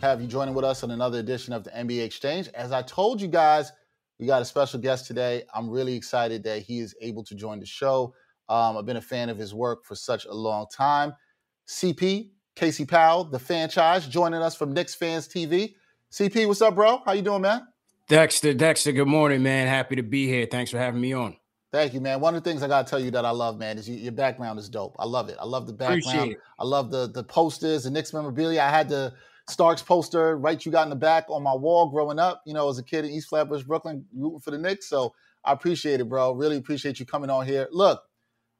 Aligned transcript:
Have 0.00 0.22
you 0.22 0.26
joining 0.26 0.54
with 0.54 0.64
us 0.64 0.82
on 0.82 0.92
another 0.92 1.18
edition 1.18 1.52
of 1.52 1.62
the 1.62 1.68
NBA 1.70 2.02
Exchange. 2.02 2.48
As 2.54 2.72
I 2.72 2.80
told 2.80 3.20
you 3.20 3.28
guys, 3.28 3.70
we 4.18 4.24
got 4.24 4.40
a 4.40 4.46
special 4.46 4.80
guest 4.80 5.06
today. 5.06 5.42
I'm 5.54 5.68
really 5.68 5.94
excited 5.94 6.42
that 6.44 6.62
he 6.62 6.78
is 6.78 6.94
able 7.02 7.22
to 7.24 7.34
join 7.34 7.60
the 7.60 7.66
show. 7.66 8.14
Um, 8.48 8.78
I've 8.78 8.86
been 8.86 8.96
a 8.96 9.02
fan 9.02 9.28
of 9.28 9.36
his 9.36 9.52
work 9.52 9.84
for 9.84 9.94
such 9.94 10.24
a 10.24 10.32
long 10.32 10.68
time. 10.74 11.12
CP, 11.68 12.30
Casey 12.56 12.86
Powell, 12.86 13.24
the 13.24 13.38
Fanchise, 13.38 14.08
joining 14.08 14.40
us 14.40 14.54
from 14.56 14.72
Knicks 14.72 14.94
Fans 14.94 15.28
TV. 15.28 15.74
CP, 16.10 16.48
what's 16.48 16.62
up, 16.62 16.76
bro? 16.76 17.02
How 17.04 17.12
you 17.12 17.20
doing, 17.20 17.42
man? 17.42 17.68
Dexter, 18.08 18.54
Dexter, 18.54 18.92
good 18.92 19.06
morning, 19.06 19.42
man. 19.42 19.68
Happy 19.68 19.96
to 19.96 20.02
be 20.02 20.26
here. 20.26 20.48
Thanks 20.50 20.70
for 20.70 20.78
having 20.78 21.02
me 21.02 21.12
on. 21.12 21.36
Thank 21.72 21.92
you, 21.92 22.00
man. 22.00 22.20
One 22.20 22.34
of 22.34 22.42
the 22.42 22.50
things 22.50 22.62
I 22.62 22.68
gotta 22.68 22.88
tell 22.88 23.00
you 23.00 23.10
that 23.10 23.26
I 23.26 23.30
love, 23.32 23.58
man, 23.58 23.76
is 23.76 23.86
you, 23.86 23.96
your 23.96 24.12
background 24.12 24.58
is 24.58 24.70
dope. 24.70 24.96
I 24.98 25.04
love 25.04 25.28
it. 25.28 25.36
I 25.38 25.44
love 25.44 25.66
the 25.66 25.74
background. 25.74 26.36
I 26.58 26.64
love 26.64 26.90
the 26.90 27.06
the 27.06 27.22
posters, 27.22 27.84
the 27.84 27.90
Knicks 27.90 28.14
memorabilia. 28.14 28.62
I 28.62 28.70
had 28.70 28.88
the 28.88 29.12
Starks 29.50 29.82
poster 29.82 30.36
right 30.36 30.64
you 30.64 30.72
got 30.72 30.84
in 30.84 30.90
the 30.90 30.96
back 30.96 31.26
on 31.28 31.42
my 31.42 31.54
wall 31.54 31.90
growing 31.90 32.18
up, 32.18 32.42
you 32.46 32.54
know, 32.54 32.68
as 32.68 32.78
a 32.78 32.82
kid 32.82 33.04
in 33.04 33.10
East 33.10 33.28
Flatbush, 33.28 33.62
Brooklyn, 33.62 34.04
rooting 34.14 34.40
for 34.40 34.50
the 34.50 34.58
Knicks. 34.58 34.88
So 34.88 35.14
I 35.44 35.52
appreciate 35.52 36.00
it, 36.00 36.08
bro. 36.08 36.32
Really 36.32 36.56
appreciate 36.56 37.00
you 37.00 37.06
coming 37.06 37.30
on 37.30 37.46
here. 37.46 37.68
Look, 37.70 38.02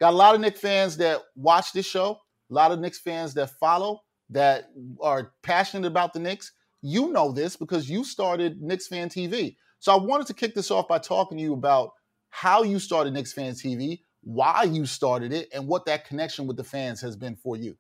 got 0.01 0.13
a 0.13 0.17
lot 0.17 0.35
of 0.35 0.41
Knicks 0.41 0.61
fans 0.61 0.97
that 0.99 1.21
watch 1.37 1.73
this 1.73 1.87
show, 1.87 2.21
a 2.51 2.55
lot 2.55 2.73
of 2.73 2.81
Knicks 2.81 2.99
fans 2.99 3.35
that 3.35 3.51
follow, 3.59 4.01
that 4.31 4.71
are 5.01 5.33
passionate 5.43 5.87
about 5.87 6.13
the 6.13 6.21
Knicks. 6.21 6.53
You 6.83 7.11
know 7.13 7.33
this 7.33 7.57
because 7.57 7.91
you 7.91 8.05
started 8.05 8.63
Knicks 8.63 8.87
Fan 8.87 9.09
TV. 9.09 9.57
So 9.81 9.93
I 9.93 9.97
wanted 10.03 10.27
to 10.29 10.35
kick 10.35 10.55
this 10.55 10.71
off 10.71 10.89
by 10.89 10.99
talking 10.99 11.39
to 11.39 11.43
you 11.43 11.53
about 11.53 11.91
how 12.31 12.63
you 12.63 12.79
started 12.79 13.13
Knicks 13.13 13.33
Fan 13.33 13.53
TV, 13.53 14.01
why 14.23 14.63
you 14.65 14.87
started 14.87 15.33
it, 15.33 15.49
and 15.53 15.67
what 15.67 15.87
that 15.87 16.07
connection 16.07 16.47
with 16.47 16.57
the 16.57 16.65
fans 16.65 17.01
has 17.01 17.17
been 17.17 17.37
for 17.37 17.57
you. 17.57 17.77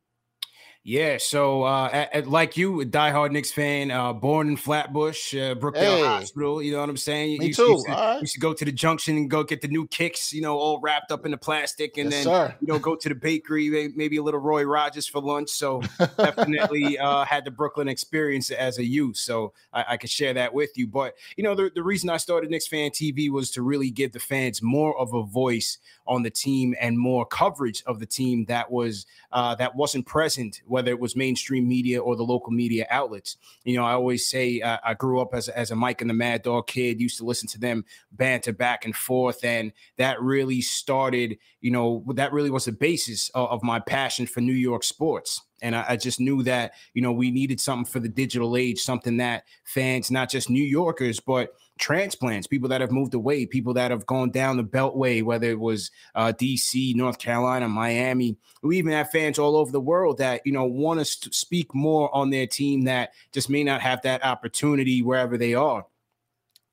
Yeah, 0.82 1.18
so 1.18 1.64
uh, 1.64 1.90
at, 1.92 2.14
at, 2.14 2.26
like 2.26 2.56
you, 2.56 2.80
a 2.80 2.86
diehard 2.86 3.32
Knicks 3.32 3.52
fan, 3.52 3.90
uh, 3.90 4.14
born 4.14 4.48
in 4.48 4.56
Flatbush, 4.56 5.34
uh, 5.34 5.54
Brookdale 5.54 5.98
hey. 5.98 6.06
Hospital. 6.06 6.62
You 6.62 6.72
know 6.72 6.80
what 6.80 6.88
I'm 6.88 6.96
saying? 6.96 7.38
Me 7.38 7.48
you, 7.48 7.54
too. 7.54 7.72
Used, 7.72 7.86
to, 7.86 7.92
right. 7.92 8.20
used 8.22 8.32
to 8.32 8.40
go 8.40 8.54
to 8.54 8.64
the 8.64 8.72
junction 8.72 9.18
and 9.18 9.28
go 9.28 9.44
get 9.44 9.60
the 9.60 9.68
new 9.68 9.86
kicks, 9.88 10.32
you 10.32 10.40
know, 10.40 10.56
all 10.56 10.80
wrapped 10.80 11.12
up 11.12 11.26
in 11.26 11.32
the 11.32 11.36
plastic, 11.36 11.98
and 11.98 12.10
yes, 12.10 12.24
then 12.24 12.32
sir. 12.32 12.54
you 12.62 12.66
know 12.66 12.78
go 12.78 12.96
to 12.96 13.08
the 13.10 13.14
bakery, 13.14 13.92
maybe 13.94 14.16
a 14.16 14.22
little 14.22 14.40
Roy 14.40 14.62
Rogers 14.62 15.06
for 15.06 15.20
lunch. 15.20 15.50
So 15.50 15.82
definitely 16.16 16.98
uh, 16.98 17.26
had 17.26 17.44
the 17.44 17.50
Brooklyn 17.50 17.86
experience 17.86 18.50
as 18.50 18.78
a 18.78 18.84
youth, 18.84 19.18
so 19.18 19.52
I, 19.74 19.84
I 19.90 19.96
could 19.98 20.10
share 20.10 20.32
that 20.32 20.54
with 20.54 20.78
you. 20.78 20.86
But 20.86 21.14
you 21.36 21.44
know, 21.44 21.54
the, 21.54 21.70
the 21.74 21.82
reason 21.82 22.08
I 22.08 22.16
started 22.16 22.48
Knicks 22.48 22.66
Fan 22.66 22.90
TV 22.90 23.30
was 23.30 23.50
to 23.50 23.60
really 23.60 23.90
give 23.90 24.12
the 24.12 24.18
fans 24.18 24.62
more 24.62 24.98
of 24.98 25.12
a 25.12 25.24
voice 25.24 25.76
on 26.06 26.22
the 26.22 26.30
team 26.30 26.74
and 26.80 26.98
more 26.98 27.26
coverage 27.26 27.82
of 27.86 28.00
the 28.00 28.06
team 28.06 28.46
that 28.46 28.70
was 28.70 29.04
uh, 29.30 29.54
that 29.56 29.76
wasn't 29.76 30.06
present, 30.06 30.62
whether 30.70 30.90
it 30.90 31.00
was 31.00 31.16
mainstream 31.16 31.68
media 31.68 32.00
or 32.00 32.16
the 32.16 32.22
local 32.22 32.52
media 32.52 32.86
outlets. 32.90 33.36
You 33.64 33.76
know, 33.76 33.84
I 33.84 33.92
always 33.92 34.26
say 34.26 34.60
uh, 34.60 34.78
I 34.84 34.94
grew 34.94 35.20
up 35.20 35.34
as, 35.34 35.48
as 35.48 35.70
a 35.70 35.76
Mike 35.76 36.00
and 36.00 36.08
the 36.08 36.14
Mad 36.14 36.42
Dog 36.42 36.68
kid, 36.68 37.00
used 37.00 37.18
to 37.18 37.24
listen 37.24 37.48
to 37.48 37.58
them 37.58 37.84
banter 38.12 38.52
back 38.52 38.84
and 38.84 38.94
forth, 38.94 39.44
and 39.44 39.72
that 39.98 40.22
really 40.22 40.60
started. 40.60 41.38
You 41.60 41.72
know, 41.72 42.04
that 42.14 42.32
really 42.32 42.50
was 42.50 42.64
the 42.64 42.72
basis 42.72 43.28
of, 43.30 43.50
of 43.50 43.62
my 43.62 43.80
passion 43.80 44.26
for 44.26 44.40
New 44.40 44.52
York 44.52 44.84
sports. 44.84 45.42
And 45.62 45.76
I, 45.76 45.84
I, 45.90 45.96
just 45.96 46.20
knew 46.20 46.42
that, 46.44 46.72
you 46.94 47.02
know, 47.02 47.12
we 47.12 47.30
needed 47.30 47.60
something 47.60 47.84
for 47.84 48.00
the 48.00 48.08
digital 48.08 48.56
age, 48.56 48.80
something 48.80 49.18
that 49.18 49.44
fans, 49.64 50.10
not 50.10 50.30
just 50.30 50.48
New 50.48 50.64
Yorkers, 50.64 51.20
but 51.20 51.52
transplants, 51.80 52.46
people 52.46 52.68
that 52.68 52.80
have 52.80 52.92
moved 52.92 53.14
away, 53.14 53.46
people 53.46 53.74
that 53.74 53.90
have 53.90 54.06
gone 54.06 54.30
down 54.30 54.56
the 54.56 54.62
Beltway, 54.62 55.22
whether 55.22 55.50
it 55.50 55.58
was 55.58 55.90
uh, 56.14 56.32
DC, 56.38 56.94
North 56.94 57.18
Carolina, 57.18 57.68
Miami. 57.68 58.36
We 58.62 58.78
even 58.78 58.92
have 58.92 59.10
fans 59.10 59.38
all 59.38 59.56
over 59.56 59.72
the 59.72 59.80
world 59.80 60.18
that 60.18 60.42
you 60.44 60.52
know 60.52 60.64
want 60.64 61.00
to 61.00 61.04
speak 61.04 61.74
more 61.74 62.14
on 62.14 62.30
their 62.30 62.46
team 62.46 62.82
that 62.82 63.10
just 63.32 63.50
may 63.50 63.64
not 63.64 63.80
have 63.80 64.02
that 64.02 64.24
opportunity 64.24 65.02
wherever 65.02 65.36
they 65.36 65.54
are. 65.54 65.86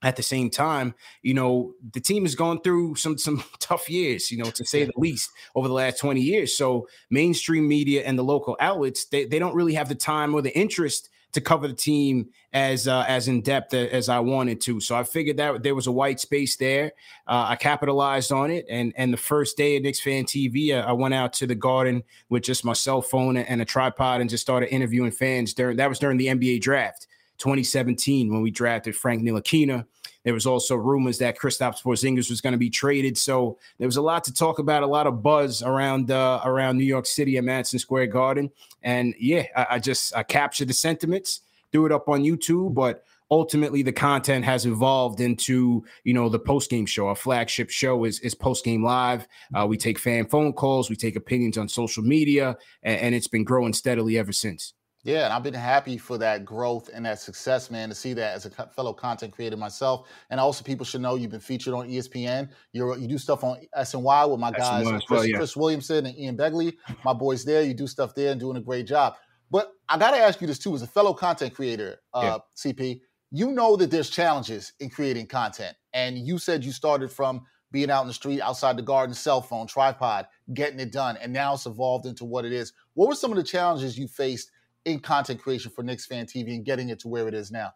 At 0.04 0.16
the 0.16 0.24
same 0.24 0.52
time, 0.52 0.94
you 1.24 1.34
know 1.34 1.74
the 1.94 2.00
team 2.00 2.24
has 2.24 2.36
gone 2.36 2.62
through 2.62 2.96
some 2.96 3.18
some 3.18 3.44
tough 3.60 3.90
years, 3.90 4.30
you 4.30 4.38
know, 4.38 4.52
to 4.52 4.64
say 4.66 4.84
the 4.84 4.92
least, 4.96 5.32
over 5.56 5.68
the 5.68 5.74
last 5.74 6.00
twenty 6.00 6.22
years. 6.22 6.56
So 6.56 6.88
mainstream 7.10 7.68
media 7.68 8.04
and 8.04 8.20
the 8.20 8.24
local 8.24 8.56
outlets 8.60 9.06
they, 9.06 9.26
they 9.26 9.40
don't 9.40 9.56
really 9.56 9.74
have 9.74 9.90
the 9.90 9.96
time 9.96 10.36
or 10.36 10.44
the 10.44 10.56
interest 10.56 11.10
to 11.38 11.42
cover 11.42 11.68
the 11.68 11.74
team 11.74 12.28
as 12.52 12.88
uh, 12.88 13.06
as 13.08 13.28
in 13.28 13.42
depth 13.42 13.76
as 13.76 14.10
I 14.10 14.20
wanted 14.20 14.60
to. 14.62 14.80
So 14.80 14.96
I 14.96 15.04
figured 15.04 15.38
that 15.38 15.62
there 15.62 15.76
was 15.76 15.86
a 15.86 15.92
white 15.92 16.20
space 16.20 16.56
there. 16.56 16.94
Uh, 17.28 17.46
I 17.50 17.56
capitalized 17.56 18.32
on 18.32 18.50
it, 18.50 18.66
and 18.70 18.92
and 18.98 19.14
the 19.14 19.18
first 19.18 19.56
day 19.56 19.76
at 19.76 19.84
Knicks 19.84 20.00
Fan 20.00 20.26
TV, 20.26 20.76
I, 20.76 20.90
I 20.90 20.92
went 20.94 21.14
out 21.14 21.34
to 21.34 21.46
the 21.46 21.54
Garden 21.54 22.04
with 22.30 22.42
just 22.42 22.66
my 22.66 22.74
cell 22.74 23.04
phone 23.04 23.38
and 23.38 23.62
a 23.62 23.66
tripod 23.66 24.20
and 24.20 24.30
just 24.30 24.42
started 24.42 24.74
interviewing 24.74 25.12
fans. 25.12 25.54
During 25.54 25.78
that 25.78 25.88
was 25.88 26.00
during 26.00 26.18
the 26.18 26.28
NBA 26.28 26.62
draft. 26.62 27.08
2017 27.38 28.34
when 28.34 28.42
we 28.42 28.50
drafted 28.50 28.96
Frank 28.96 29.22
Ntilikina. 29.22 29.86
There 30.28 30.34
was 30.34 30.46
also 30.46 30.76
rumors 30.76 31.20
that 31.20 31.40
Kristaps 31.40 31.82
Porzingis 31.82 32.30
was 32.30 32.42
going 32.42 32.52
to 32.52 32.58
be 32.58 32.70
traded, 32.70 33.18
so 33.18 33.58
there 33.78 33.88
was 33.88 33.96
a 33.96 34.02
lot 34.02 34.26
to 34.26 34.34
talk 34.34 34.60
about, 34.60 34.84
a 34.84 34.86
lot 34.86 35.08
of 35.08 35.24
buzz 35.24 35.64
around 35.64 36.12
uh, 36.12 36.42
around 36.44 36.78
New 36.78 36.84
York 36.84 37.06
City 37.06 37.38
at 37.38 37.46
Madison 37.46 37.80
Square 37.80 38.08
Garden. 38.08 38.52
And 38.84 39.16
yeah, 39.18 39.44
I, 39.56 39.68
I 39.70 39.80
just 39.80 40.14
I 40.14 40.24
captured 40.24 40.68
the 40.68 40.74
sentiments, 40.74 41.44
threw 41.72 41.86
it 41.86 41.94
up 41.94 42.10
on 42.10 42.24
YouTube, 42.24 42.74
but 42.74 43.06
ultimately 43.32 43.84
the 43.84 43.94
content 43.94 44.44
has 44.44 44.66
evolved 44.66 45.22
into 45.22 45.86
you 46.04 46.14
know 46.14 46.28
the 46.28 46.40
post 46.40 46.70
game 46.70 46.86
show. 46.86 47.08
Our 47.08 47.16
flagship 47.16 47.70
show 47.70 48.04
is 48.04 48.20
is 48.20 48.36
post 48.36 48.66
game 48.66 48.84
live. 48.84 49.26
Uh, 49.56 49.66
we 49.66 49.78
take 49.78 49.98
fan 49.98 50.28
phone 50.28 50.52
calls, 50.52 50.90
we 50.90 50.98
take 50.98 51.16
opinions 51.16 51.58
on 51.58 51.70
social 51.70 52.04
media, 52.04 52.58
and, 52.84 53.00
and 53.00 53.16
it's 53.16 53.30
been 53.30 53.46
growing 53.46 53.72
steadily 53.72 54.18
ever 54.18 54.34
since. 54.34 54.74
Yeah, 55.08 55.24
and 55.24 55.34
I've 55.34 55.42
been 55.42 55.54
happy 55.54 55.98
for 55.98 56.18
that 56.18 56.44
growth 56.44 56.90
and 56.94 57.06
that 57.06 57.22
success, 57.22 57.72
man, 57.72 57.88
to 57.88 57.96
see 57.96 58.12
that 58.12 58.36
as 58.36 58.46
a 58.46 58.50
fellow 58.50 58.92
content 58.92 59.32
creator 59.32 59.56
myself. 59.56 60.10
And 60.30 60.38
also, 60.38 60.66
people 60.66 60.86
should 60.86 61.00
know 61.00 61.16
you've 61.16 61.32
been 61.32 61.40
featured 61.40 61.74
on 61.74 61.88
ESPN. 61.88 62.50
You're, 62.74 62.98
you 62.98 63.08
do 63.08 63.18
stuff 63.18 63.42
on 63.46 63.58
SNY 63.78 64.30
with 64.30 64.40
my 64.42 64.52
guys, 64.52 64.86
Chris, 65.08 65.28
yeah. 65.28 65.38
Chris, 65.38 65.56
Williamson 65.56 66.08
and 66.08 66.20
Ian 66.20 66.36
Begley. 66.36 66.76
My 67.06 67.14
boys 67.14 67.46
there. 67.46 67.62
You 67.62 67.74
do 67.74 67.88
stuff 67.88 68.16
there 68.16 68.32
and 68.32 68.40
doing 68.40 68.58
a 68.58 68.62
great 68.62 68.86
job. 68.86 69.16
But 69.50 69.72
I 69.88 69.98
got 69.98 70.12
to 70.12 70.18
ask 70.18 70.42
you 70.42 70.48
this 70.48 70.60
too, 70.60 70.76
as 70.76 70.82
a 70.82 70.88
fellow 70.88 71.14
content 71.14 71.56
creator, 71.56 72.02
uh, 72.14 72.40
yeah. 72.58 72.72
CP, 72.74 73.00
you 73.32 73.54
know 73.54 73.78
that 73.78 73.90
there's 73.90 74.10
challenges 74.10 74.74
in 74.82 74.90
creating 74.90 75.28
content. 75.28 75.78
And 75.94 76.18
you 76.18 76.38
said 76.38 76.66
you 76.66 76.74
started 76.74 77.14
from 77.14 77.44
being 77.72 77.90
out 77.90 78.02
in 78.02 78.10
the 78.10 78.14
street, 78.14 78.42
outside 78.42 78.78
the 78.78 78.82
garden, 78.82 79.16
cell 79.16 79.42
phone, 79.42 79.68
tripod, 79.68 80.28
getting 80.54 80.82
it 80.82 80.92
done. 80.92 81.16
And 81.22 81.32
now 81.32 81.54
it's 81.54 81.66
evolved 81.66 82.06
into 82.06 82.26
what 82.26 82.44
it 82.44 82.52
is. 82.52 82.74
What 82.94 83.08
were 83.08 83.16
some 83.16 83.32
of 83.32 83.38
the 83.38 83.44
challenges 83.44 83.98
you 83.98 84.10
faced 84.10 84.52
in 84.88 85.00
content 85.00 85.42
creation 85.42 85.72
for 85.72 85.84
Knicks 85.84 86.06
Fan 86.06 86.26
TV 86.26 86.56
and 86.56 86.66
getting 86.66 86.90
it 86.90 87.00
to 87.00 87.08
where 87.08 87.28
it 87.28 87.34
is 87.34 87.52
now? 87.52 87.74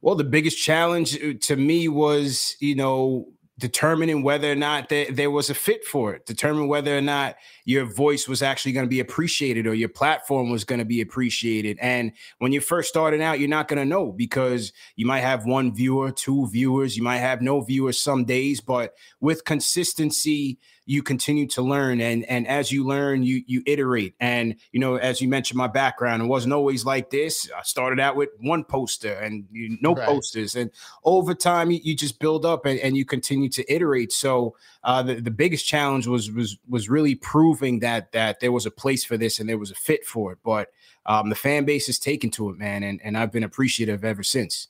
Well, 0.00 0.14
the 0.14 0.24
biggest 0.24 0.62
challenge 0.62 1.16
uh, 1.16 1.34
to 1.42 1.56
me 1.56 1.88
was, 1.88 2.56
you 2.60 2.74
know, 2.74 3.28
determining 3.58 4.22
whether 4.22 4.50
or 4.50 4.56
not 4.56 4.88
there, 4.88 5.10
there 5.10 5.30
was 5.30 5.48
a 5.48 5.54
fit 5.54 5.84
for 5.84 6.12
it, 6.12 6.26
determine 6.26 6.66
whether 6.66 6.96
or 6.96 7.00
not 7.00 7.36
your 7.64 7.84
voice 7.84 8.26
was 8.26 8.42
actually 8.42 8.72
going 8.72 8.84
to 8.84 8.90
be 8.90 8.98
appreciated 8.98 9.66
or 9.66 9.74
your 9.74 9.88
platform 9.88 10.50
was 10.50 10.64
going 10.64 10.80
to 10.80 10.84
be 10.84 11.00
appreciated. 11.00 11.78
And 11.80 12.12
when 12.38 12.52
you're 12.52 12.62
first 12.62 12.88
starting 12.88 13.22
out, 13.22 13.38
you're 13.38 13.48
not 13.48 13.68
going 13.68 13.78
to 13.78 13.84
know 13.84 14.10
because 14.10 14.72
you 14.96 15.06
might 15.06 15.20
have 15.20 15.46
one 15.46 15.72
viewer, 15.72 16.10
two 16.10 16.48
viewers, 16.48 16.96
you 16.96 17.04
might 17.04 17.18
have 17.18 17.42
no 17.42 17.60
viewers 17.60 18.02
some 18.02 18.24
days, 18.24 18.60
but 18.60 18.94
with 19.20 19.44
consistency, 19.44 20.58
you 20.86 21.02
continue 21.02 21.46
to 21.46 21.62
learn 21.62 22.00
and 22.00 22.24
and 22.24 22.46
as 22.46 22.70
you 22.70 22.84
learn 22.84 23.22
you 23.22 23.42
you 23.46 23.62
iterate. 23.66 24.14
And 24.20 24.56
you 24.72 24.80
know 24.80 24.96
as 24.96 25.20
you 25.20 25.28
mentioned 25.28 25.58
my 25.58 25.66
background 25.66 26.22
it 26.22 26.26
wasn't 26.26 26.54
always 26.54 26.84
like 26.84 27.10
this. 27.10 27.50
I 27.56 27.62
started 27.62 28.00
out 28.00 28.16
with 28.16 28.30
one 28.40 28.64
poster 28.64 29.12
and 29.12 29.44
you, 29.50 29.78
no 29.80 29.94
right. 29.94 30.06
posters. 30.06 30.56
And 30.56 30.70
over 31.04 31.34
time 31.34 31.70
you, 31.70 31.80
you 31.82 31.96
just 31.96 32.18
build 32.18 32.44
up 32.44 32.66
and, 32.66 32.78
and, 32.80 32.96
you 32.96 33.04
continue 33.04 33.48
to 33.48 33.72
iterate. 33.72 34.12
So 34.12 34.56
uh, 34.84 35.02
the, 35.02 35.16
the 35.16 35.30
biggest 35.30 35.66
challenge 35.66 36.06
was 36.06 36.30
was 36.30 36.58
was 36.68 36.88
really 36.88 37.14
proving 37.14 37.80
that 37.80 38.12
that 38.12 38.40
there 38.40 38.52
was 38.52 38.66
a 38.66 38.70
place 38.70 39.04
for 39.04 39.16
this 39.16 39.40
and 39.40 39.48
there 39.48 39.58
was 39.58 39.70
a 39.70 39.74
fit 39.74 40.04
for 40.04 40.32
it. 40.32 40.38
But 40.44 40.68
um, 41.06 41.28
the 41.28 41.34
fan 41.34 41.64
base 41.64 41.86
has 41.86 41.98
taken 41.98 42.30
to 42.30 42.50
it 42.50 42.58
man 42.58 42.82
and, 42.82 43.00
and 43.04 43.16
i've 43.16 43.32
been 43.32 43.44
appreciative 43.44 44.04
ever 44.04 44.22
since 44.22 44.68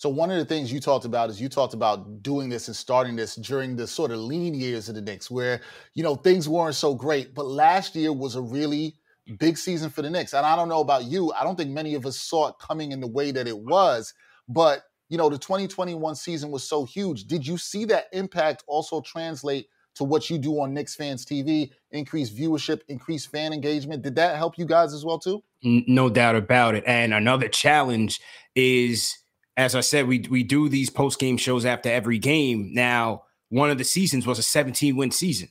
so 0.00 0.08
one 0.08 0.30
of 0.30 0.38
the 0.38 0.46
things 0.46 0.72
you 0.72 0.80
talked 0.80 1.04
about 1.04 1.28
is 1.28 1.42
you 1.42 1.50
talked 1.50 1.74
about 1.74 2.22
doing 2.22 2.48
this 2.48 2.68
and 2.68 2.74
starting 2.74 3.16
this 3.16 3.34
during 3.34 3.76
the 3.76 3.86
sort 3.86 4.12
of 4.12 4.18
lean 4.18 4.54
years 4.54 4.88
of 4.88 4.94
the 4.94 5.02
Knicks, 5.02 5.30
where 5.30 5.60
you 5.92 6.02
know 6.02 6.14
things 6.14 6.48
weren't 6.48 6.74
so 6.74 6.94
great. 6.94 7.34
But 7.34 7.44
last 7.44 7.94
year 7.94 8.10
was 8.10 8.34
a 8.34 8.40
really 8.40 8.94
big 9.38 9.58
season 9.58 9.90
for 9.90 10.00
the 10.00 10.08
Knicks, 10.08 10.32
and 10.32 10.46
I 10.46 10.56
don't 10.56 10.70
know 10.70 10.80
about 10.80 11.04
you. 11.04 11.34
I 11.38 11.44
don't 11.44 11.54
think 11.54 11.68
many 11.68 11.96
of 11.96 12.06
us 12.06 12.18
saw 12.18 12.48
it 12.48 12.54
coming 12.58 12.92
in 12.92 13.00
the 13.00 13.06
way 13.06 13.30
that 13.30 13.46
it 13.46 13.58
was. 13.58 14.14
But 14.48 14.84
you 15.10 15.18
know, 15.18 15.28
the 15.28 15.36
2021 15.36 16.14
season 16.14 16.50
was 16.50 16.66
so 16.66 16.86
huge. 16.86 17.24
Did 17.24 17.46
you 17.46 17.58
see 17.58 17.84
that 17.84 18.06
impact 18.14 18.64
also 18.66 19.02
translate 19.02 19.68
to 19.96 20.04
what 20.04 20.30
you 20.30 20.38
do 20.38 20.62
on 20.62 20.72
Knicks 20.72 20.94
Fans 20.94 21.26
TV? 21.26 21.72
Increase 21.90 22.30
viewership, 22.30 22.80
increase 22.88 23.26
fan 23.26 23.52
engagement. 23.52 24.00
Did 24.00 24.14
that 24.14 24.38
help 24.38 24.56
you 24.56 24.64
guys 24.64 24.94
as 24.94 25.04
well 25.04 25.18
too? 25.18 25.42
No 25.62 26.08
doubt 26.08 26.36
about 26.36 26.74
it. 26.74 26.84
And 26.86 27.12
another 27.12 27.48
challenge 27.48 28.18
is 28.54 29.18
as 29.60 29.74
I 29.74 29.80
said, 29.80 30.08
we 30.08 30.20
we 30.30 30.42
do 30.42 30.70
these 30.70 30.88
post 30.88 31.18
game 31.18 31.36
shows 31.36 31.66
after 31.66 31.90
every 31.90 32.18
game. 32.18 32.70
Now, 32.72 33.24
one 33.50 33.68
of 33.68 33.76
the 33.76 33.84
seasons 33.84 34.26
was 34.26 34.38
a 34.38 34.42
17 34.42 34.96
win 34.96 35.10
season. 35.10 35.50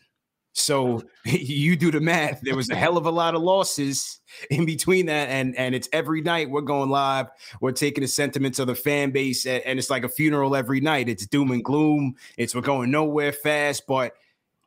So 0.53 1.03
you 1.25 1.75
do 1.75 1.91
the 1.91 2.01
math. 2.01 2.41
There 2.41 2.55
was 2.55 2.71
a 2.71 2.75
hell 2.75 2.97
of 2.97 3.05
a 3.05 3.11
lot 3.11 3.35
of 3.35 3.43
losses 3.43 4.19
in 4.49 4.65
between 4.65 5.05
that, 5.05 5.29
and 5.29 5.55
and 5.57 5.75
it's 5.75 5.87
every 5.93 6.21
night 6.21 6.49
we're 6.49 6.61
going 6.61 6.89
live. 6.89 7.27
We're 7.61 7.71
taking 7.71 8.01
the 8.01 8.07
sentiments 8.07 8.57
of 8.57 8.65
the 8.65 8.73
fan 8.73 9.11
base, 9.11 9.45
and, 9.45 9.61
and 9.63 9.77
it's 9.77 9.91
like 9.91 10.03
a 10.03 10.09
funeral 10.09 10.55
every 10.55 10.81
night. 10.81 11.07
It's 11.07 11.27
doom 11.27 11.51
and 11.51 11.63
gloom. 11.63 12.15
It's 12.35 12.55
we're 12.55 12.61
going 12.61 12.89
nowhere 12.89 13.31
fast, 13.31 13.85
but 13.87 14.13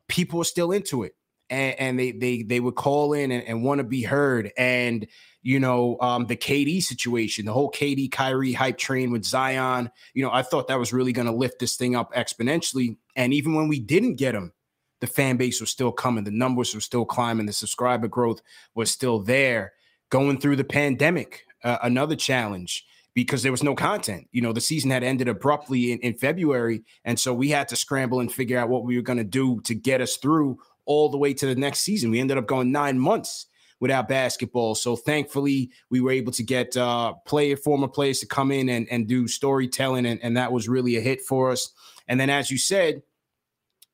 people 0.09 0.41
are 0.41 0.44
still 0.44 0.71
into 0.71 1.03
it, 1.03 1.17
and, 1.53 1.79
and 1.79 1.99
they 1.99 2.13
they 2.13 2.43
they 2.43 2.61
would 2.61 2.75
call 2.75 3.13
in 3.13 3.31
and, 3.31 3.45
and 3.45 3.63
want 3.63 3.79
to 3.79 3.85
be 3.85 4.03
heard. 4.03 4.51
And 4.57 5.07
you 5.43 5.61
know, 5.61 5.99
um, 6.01 6.27
the 6.27 6.37
KD 6.37 6.83
situation, 6.83 7.45
the 7.45 7.53
whole 7.53 7.71
KD 7.71 8.11
Kyrie 8.11 8.53
hype 8.53 8.79
train 8.79 9.11
with 9.11 9.25
Zion. 9.25 9.91
You 10.15 10.25
know, 10.25 10.31
I 10.33 10.43
thought 10.43 10.69
that 10.69 10.79
was 10.79 10.93
really 10.93 11.13
going 11.13 11.27
to 11.27 11.33
lift 11.33 11.59
this 11.59 11.77
thing 11.77 11.95
up 11.95 12.15
exponentially. 12.15 12.97
And 13.17 13.35
even 13.35 13.55
when 13.55 13.69
we 13.69 13.81
didn't 13.81 14.17
get 14.17 14.35
him, 14.35 14.53
the 15.01 15.07
fan 15.09 15.37
base 15.37 15.61
was 15.61 15.69
still 15.69 15.93
coming, 15.93 16.25
the 16.25 16.31
numbers 16.31 16.75
were 16.75 16.81
still 16.81 17.05
climbing, 17.05 17.47
the 17.47 17.53
subscriber 17.53 18.09
growth 18.09 18.41
was 18.75 18.91
still 18.91 19.19
there. 19.21 19.73
Going 20.11 20.39
through 20.39 20.57
the 20.57 20.65
pandemic, 20.65 21.45
uh, 21.65 21.79
another 21.83 22.15
challenge 22.15 22.87
because 23.15 23.43
there 23.43 23.53
was 23.53 23.63
no 23.63 23.75
content. 23.75 24.29
You 24.33 24.43
know, 24.43 24.53
the 24.53 24.61
season 24.61 24.91
had 24.91 25.05
ended 25.05 25.29
abruptly 25.29 25.93
in, 25.93 25.99
in 26.01 26.15
February. 26.15 26.85
And 27.05 27.19
so 27.19 27.35
we 27.35 27.49
had 27.49 27.69
to 27.69 27.77
scramble 27.77 28.21
and 28.21 28.33
figure 28.33 28.59
out 28.59 28.69
what 28.69 28.85
we 28.85 28.97
were 28.97 29.03
going 29.03 29.19
to 29.19 29.25
do 29.25 29.61
to 29.63 29.75
get 29.75 30.01
us 30.01 30.17
through 30.17 30.59
all 30.84 31.08
the 31.08 31.19
way 31.19 31.34
to 31.34 31.46
the 31.46 31.55
next 31.55 31.81
season. 31.81 32.11
We 32.11 32.20
ended 32.20 32.38
up 32.38 32.46
going 32.46 32.73
nine 32.73 32.99
months 32.99 33.46
without 33.81 34.08
basketball. 34.08 34.75
So 34.75 34.94
thankfully, 34.94 35.70
we 35.90 36.00
were 36.00 36.12
able 36.12 36.32
to 36.32 36.43
get 36.43 36.76
uh, 36.76 37.14
player, 37.26 37.56
former 37.56 37.88
players 37.88 38.20
to 38.20 38.26
come 38.26 38.52
in 38.52 38.69
and, 38.69 38.87
and 38.90 39.08
do 39.08 39.26
storytelling, 39.26 40.06
and, 40.06 40.20
and 40.23 40.37
that 40.37 40.52
was 40.52 40.69
really 40.69 40.96
a 40.96 41.00
hit 41.00 41.20
for 41.20 41.50
us. 41.50 41.70
And 42.06 42.20
then, 42.20 42.31
as 42.31 42.50
you 42.50 42.58
said, 42.58 43.02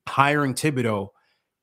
hiring 0.07 0.53
Thibodeau 0.53 1.09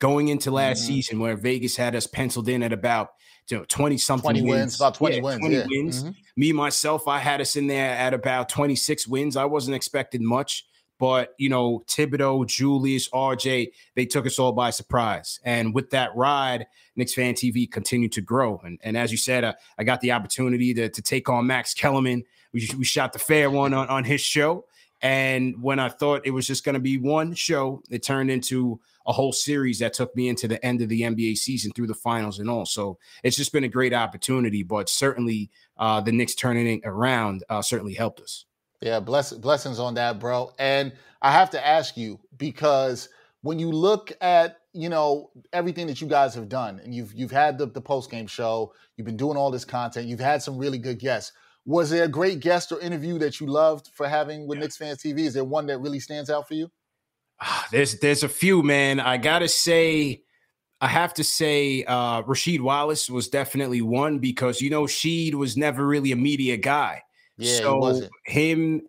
going 0.00 0.28
into 0.28 0.50
last 0.50 0.82
mm-hmm. 0.82 0.94
season, 0.94 1.20
where 1.20 1.36
Vegas 1.36 1.76
had 1.76 1.94
us 1.94 2.06
penciled 2.06 2.48
in 2.48 2.62
at 2.62 2.72
about 2.72 3.10
you 3.50 3.58
know 3.58 3.64
20 3.68 3.96
something 3.98 4.24
20 4.24 4.42
wins. 4.42 4.50
wins. 4.50 4.80
about 4.80 4.94
20 4.94 5.16
yeah, 5.16 5.22
wins 5.22 5.38
20 5.38 5.54
yeah. 5.54 5.66
wins 5.68 6.02
mm-hmm. 6.02 6.10
me 6.36 6.52
myself 6.52 7.06
i 7.06 7.18
had 7.18 7.40
us 7.40 7.54
in 7.54 7.68
there 7.68 7.92
at 7.92 8.12
about 8.12 8.48
26 8.48 9.06
wins 9.06 9.36
i 9.36 9.44
wasn't 9.44 9.74
expecting 9.74 10.24
much 10.26 10.66
but 10.98 11.34
you 11.38 11.48
know, 11.48 11.84
Thibodeau, 11.86 12.46
Julius, 12.46 13.08
RJ, 13.10 13.72
they 13.94 14.06
took 14.06 14.26
us 14.26 14.38
all 14.38 14.52
by 14.52 14.70
surprise. 14.70 15.40
And 15.44 15.74
with 15.74 15.90
that 15.90 16.14
ride, 16.16 16.66
Knicks 16.94 17.14
Fan 17.14 17.34
TV 17.34 17.70
continued 17.70 18.12
to 18.12 18.20
grow. 18.20 18.60
And, 18.64 18.78
and 18.82 18.96
as 18.96 19.12
you 19.12 19.18
said, 19.18 19.44
uh, 19.44 19.54
I 19.78 19.84
got 19.84 20.00
the 20.00 20.12
opportunity 20.12 20.72
to, 20.74 20.88
to 20.88 21.02
take 21.02 21.28
on 21.28 21.46
Max 21.46 21.74
Kellerman. 21.74 22.24
We, 22.52 22.68
we 22.78 22.84
shot 22.84 23.12
the 23.12 23.18
fair 23.18 23.50
one 23.50 23.74
on, 23.74 23.88
on 23.88 24.04
his 24.04 24.20
show. 24.20 24.64
And 25.02 25.62
when 25.62 25.78
I 25.78 25.88
thought 25.88 26.22
it 26.24 26.30
was 26.30 26.46
just 26.46 26.64
going 26.64 26.74
to 26.74 26.80
be 26.80 26.96
one 26.96 27.34
show, 27.34 27.82
it 27.90 28.02
turned 28.02 28.30
into 28.30 28.80
a 29.06 29.12
whole 29.12 29.32
series 29.32 29.78
that 29.78 29.92
took 29.92 30.14
me 30.16 30.28
into 30.28 30.48
the 30.48 30.64
end 30.64 30.80
of 30.80 30.88
the 30.88 31.02
NBA 31.02 31.36
season 31.36 31.70
through 31.72 31.86
the 31.86 31.94
finals 31.94 32.38
and 32.38 32.50
all. 32.50 32.66
So 32.66 32.98
it's 33.22 33.36
just 33.36 33.52
been 33.52 33.64
a 33.64 33.68
great 33.68 33.92
opportunity, 33.92 34.62
but 34.62 34.88
certainly 34.88 35.50
uh, 35.76 36.00
the 36.00 36.12
Knicks 36.12 36.34
turning 36.34 36.66
it 36.66 36.80
around 36.84 37.44
uh, 37.48 37.62
certainly 37.62 37.94
helped 37.94 38.20
us. 38.20 38.46
Yeah, 38.80 39.00
bless, 39.00 39.32
blessings 39.32 39.78
on 39.78 39.94
that, 39.94 40.18
bro. 40.18 40.52
And 40.58 40.92
I 41.22 41.32
have 41.32 41.50
to 41.50 41.66
ask 41.66 41.96
you 41.96 42.20
because 42.36 43.08
when 43.42 43.58
you 43.58 43.70
look 43.70 44.12
at 44.20 44.58
you 44.72 44.88
know 44.90 45.30
everything 45.52 45.86
that 45.86 46.00
you 46.00 46.06
guys 46.06 46.34
have 46.34 46.48
done, 46.48 46.80
and 46.84 46.94
you've 46.94 47.14
you've 47.14 47.30
had 47.30 47.56
the, 47.58 47.66
the 47.66 47.80
post 47.80 48.10
game 48.10 48.26
show, 48.26 48.72
you've 48.96 49.06
been 49.06 49.16
doing 49.16 49.36
all 49.36 49.50
this 49.50 49.64
content, 49.64 50.06
you've 50.06 50.20
had 50.20 50.42
some 50.42 50.58
really 50.58 50.78
good 50.78 50.98
guests. 50.98 51.32
Was 51.64 51.90
there 51.90 52.04
a 52.04 52.08
great 52.08 52.40
guest 52.40 52.70
or 52.70 52.78
interview 52.80 53.18
that 53.18 53.40
you 53.40 53.46
loved 53.46 53.88
for 53.94 54.06
having 54.06 54.46
with 54.46 54.58
yeah. 54.58 54.62
Knicks 54.62 54.76
Fans 54.76 54.98
TV? 54.98 55.20
Is 55.20 55.34
there 55.34 55.44
one 55.44 55.66
that 55.66 55.78
really 55.78 55.98
stands 55.98 56.30
out 56.30 56.46
for 56.46 56.54
you? 56.54 56.70
There's 57.70 57.98
there's 58.00 58.22
a 58.22 58.28
few, 58.28 58.62
man. 58.62 59.00
I 59.00 59.16
gotta 59.16 59.48
say, 59.48 60.22
I 60.80 60.88
have 60.88 61.14
to 61.14 61.24
say, 61.24 61.84
uh, 61.84 62.22
Rasheed 62.22 62.60
Wallace 62.60 63.10
was 63.10 63.28
definitely 63.28 63.82
one 63.82 64.18
because 64.18 64.60
you 64.60 64.70
know 64.70 64.84
Sheed 64.84 65.34
was 65.34 65.56
never 65.56 65.86
really 65.86 66.12
a 66.12 66.16
media 66.16 66.56
guy. 66.56 67.02
Yeah, 67.38 67.58
so 67.58 68.08
him 68.24 68.82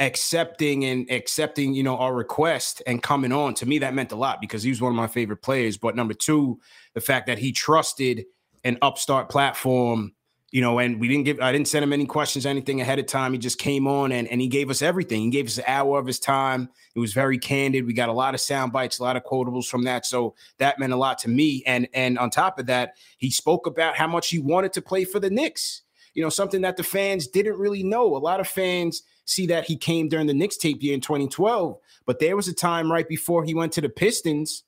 accepting 0.00 0.84
and 0.84 1.10
accepting, 1.10 1.74
you 1.74 1.82
know, 1.82 1.96
our 1.96 2.14
request 2.14 2.82
and 2.86 3.02
coming 3.02 3.32
on 3.32 3.54
to 3.54 3.66
me 3.66 3.78
that 3.78 3.94
meant 3.94 4.12
a 4.12 4.16
lot 4.16 4.40
because 4.40 4.62
he 4.62 4.70
was 4.70 4.80
one 4.80 4.90
of 4.90 4.96
my 4.96 5.06
favorite 5.06 5.42
players. 5.42 5.76
But 5.76 5.96
number 5.96 6.14
two, 6.14 6.60
the 6.94 7.00
fact 7.00 7.26
that 7.26 7.38
he 7.38 7.52
trusted 7.52 8.24
an 8.64 8.78
upstart 8.82 9.28
platform, 9.28 10.12
you 10.50 10.60
know, 10.60 10.78
and 10.78 11.00
we 11.00 11.08
didn't 11.08 11.24
give 11.24 11.40
I 11.40 11.52
didn't 11.52 11.68
send 11.68 11.82
him 11.82 11.92
any 11.92 12.06
questions, 12.06 12.46
anything 12.46 12.80
ahead 12.80 12.98
of 12.98 13.06
time. 13.06 13.32
He 13.32 13.38
just 13.38 13.58
came 13.58 13.86
on 13.86 14.12
and, 14.12 14.26
and 14.28 14.40
he 14.40 14.48
gave 14.48 14.70
us 14.70 14.82
everything. 14.82 15.22
He 15.22 15.30
gave 15.30 15.46
us 15.46 15.58
an 15.58 15.64
hour 15.66 15.98
of 15.98 16.06
his 16.06 16.18
time. 16.18 16.68
It 16.94 17.00
was 17.00 17.12
very 17.12 17.38
candid. 17.38 17.86
We 17.86 17.92
got 17.92 18.08
a 18.08 18.12
lot 18.12 18.34
of 18.34 18.40
sound 18.40 18.72
bites, 18.72 18.98
a 18.98 19.02
lot 19.02 19.16
of 19.16 19.24
quotables 19.24 19.66
from 19.66 19.84
that. 19.84 20.06
So 20.06 20.34
that 20.58 20.78
meant 20.78 20.92
a 20.92 20.96
lot 20.96 21.18
to 21.20 21.28
me. 21.28 21.62
And 21.66 21.88
and 21.94 22.18
on 22.18 22.30
top 22.30 22.58
of 22.58 22.66
that, 22.66 22.96
he 23.18 23.30
spoke 23.30 23.66
about 23.66 23.96
how 23.96 24.06
much 24.08 24.28
he 24.28 24.38
wanted 24.38 24.72
to 24.74 24.82
play 24.82 25.04
for 25.04 25.20
the 25.20 25.30
Knicks 25.30 25.83
you 26.14 26.22
know, 26.22 26.28
something 26.28 26.62
that 26.62 26.76
the 26.76 26.82
fans 26.82 27.26
didn't 27.26 27.58
really 27.58 27.82
know. 27.82 28.16
A 28.16 28.18
lot 28.18 28.40
of 28.40 28.48
fans 28.48 29.02
see 29.26 29.46
that 29.46 29.64
he 29.64 29.76
came 29.76 30.08
during 30.08 30.26
the 30.26 30.34
Knicks 30.34 30.56
tape 30.56 30.82
year 30.82 30.94
in 30.94 31.00
2012, 31.00 31.78
but 32.06 32.18
there 32.18 32.36
was 32.36 32.48
a 32.48 32.54
time 32.54 32.90
right 32.90 33.08
before 33.08 33.44
he 33.44 33.54
went 33.54 33.72
to 33.72 33.80
the 33.80 33.88
Pistons 33.88 34.64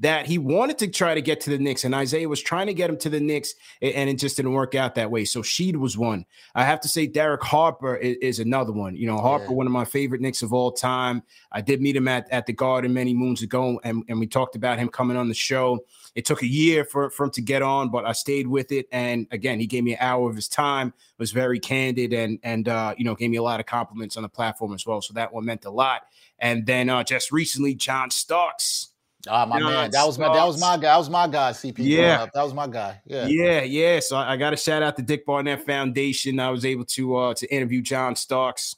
that 0.00 0.26
he 0.26 0.38
wanted 0.38 0.78
to 0.78 0.86
try 0.86 1.14
to 1.14 1.20
get 1.20 1.40
to 1.40 1.50
the 1.50 1.58
Knicks, 1.58 1.84
and 1.84 1.94
Isiah 1.94 2.28
was 2.28 2.40
trying 2.40 2.68
to 2.68 2.74
get 2.74 2.88
him 2.88 2.96
to 2.98 3.08
the 3.08 3.18
Knicks, 3.18 3.54
and 3.82 4.08
it 4.08 4.14
just 4.14 4.36
didn't 4.36 4.52
work 4.52 4.76
out 4.76 4.94
that 4.94 5.10
way. 5.10 5.24
So 5.24 5.42
Sheed 5.42 5.76
was 5.76 5.98
one. 5.98 6.24
I 6.54 6.64
have 6.64 6.80
to 6.82 6.88
say 6.88 7.06
Derek 7.06 7.42
Harper 7.42 7.96
is, 7.96 8.16
is 8.18 8.38
another 8.38 8.72
one. 8.72 8.94
You 8.94 9.08
know, 9.08 9.18
Harper, 9.18 9.46
yeah. 9.46 9.52
one 9.52 9.66
of 9.66 9.72
my 9.72 9.84
favorite 9.84 10.20
Knicks 10.20 10.42
of 10.42 10.52
all 10.52 10.70
time. 10.70 11.22
I 11.50 11.60
did 11.60 11.80
meet 11.80 11.96
him 11.96 12.06
at, 12.06 12.30
at 12.30 12.46
the 12.46 12.52
Garden 12.52 12.94
many 12.94 13.12
moons 13.12 13.42
ago, 13.42 13.80
and, 13.82 14.04
and 14.08 14.20
we 14.20 14.28
talked 14.28 14.54
about 14.54 14.78
him 14.78 14.88
coming 14.88 15.16
on 15.16 15.28
the 15.28 15.34
show. 15.34 15.80
It 16.14 16.24
took 16.24 16.42
a 16.42 16.46
year 16.46 16.84
for, 16.84 17.10
for 17.10 17.24
him 17.24 17.30
to 17.32 17.42
get 17.42 17.62
on, 17.62 17.90
but 17.90 18.04
I 18.04 18.12
stayed 18.12 18.46
with 18.46 18.70
it. 18.70 18.86
And 18.92 19.26
again, 19.32 19.58
he 19.58 19.66
gave 19.66 19.82
me 19.82 19.92
an 19.94 19.98
hour 20.00 20.30
of 20.30 20.36
his 20.36 20.48
time, 20.48 20.94
was 21.18 21.32
very 21.32 21.58
candid, 21.58 22.12
and 22.12 22.38
and 22.44 22.68
uh, 22.68 22.94
you 22.96 23.04
know, 23.04 23.16
gave 23.16 23.30
me 23.30 23.36
a 23.36 23.42
lot 23.42 23.58
of 23.58 23.66
compliments 23.66 24.16
on 24.16 24.22
the 24.22 24.28
platform 24.28 24.74
as 24.74 24.86
well. 24.86 25.02
So 25.02 25.12
that 25.14 25.32
one 25.32 25.44
meant 25.44 25.64
a 25.64 25.70
lot. 25.70 26.02
And 26.38 26.66
then 26.66 26.88
uh, 26.88 27.02
just 27.02 27.32
recently, 27.32 27.74
John 27.74 28.10
Starks 28.10 28.88
Ah, 29.28 29.46
my 29.46 29.60
man, 29.60 29.90
that 29.90 30.06
was 30.06 30.18
my 30.18 30.32
that 30.32 30.44
was 30.46 30.60
my 30.60 30.76
guy. 30.76 30.82
That 30.82 30.96
was 30.96 31.10
my 31.10 31.28
guy. 31.28 31.52
CP, 31.52 31.78
yeah, 31.78 32.26
that 32.32 32.42
was 32.42 32.54
my 32.54 32.66
guy. 32.66 33.00
Yeah, 33.04 33.26
yeah, 33.26 33.62
yeah. 33.62 34.00
So 34.00 34.16
I, 34.16 34.32
I 34.32 34.36
got 34.36 34.50
to 34.50 34.56
shout 34.56 34.82
out 34.82 34.96
the 34.96 35.02
Dick 35.02 35.26
Barnett 35.26 35.64
Foundation. 35.64 36.40
I 36.40 36.50
was 36.50 36.64
able 36.64 36.84
to 36.86 37.16
uh 37.16 37.34
to 37.34 37.54
interview 37.54 37.82
John 37.82 38.16
Starks 38.16 38.76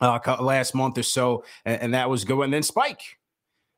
uh 0.00 0.18
last 0.40 0.74
month 0.74 0.98
or 0.98 1.02
so, 1.02 1.44
and, 1.64 1.82
and 1.82 1.94
that 1.94 2.08
was 2.08 2.24
good. 2.24 2.40
And 2.40 2.52
then 2.52 2.62
Spike, 2.62 3.18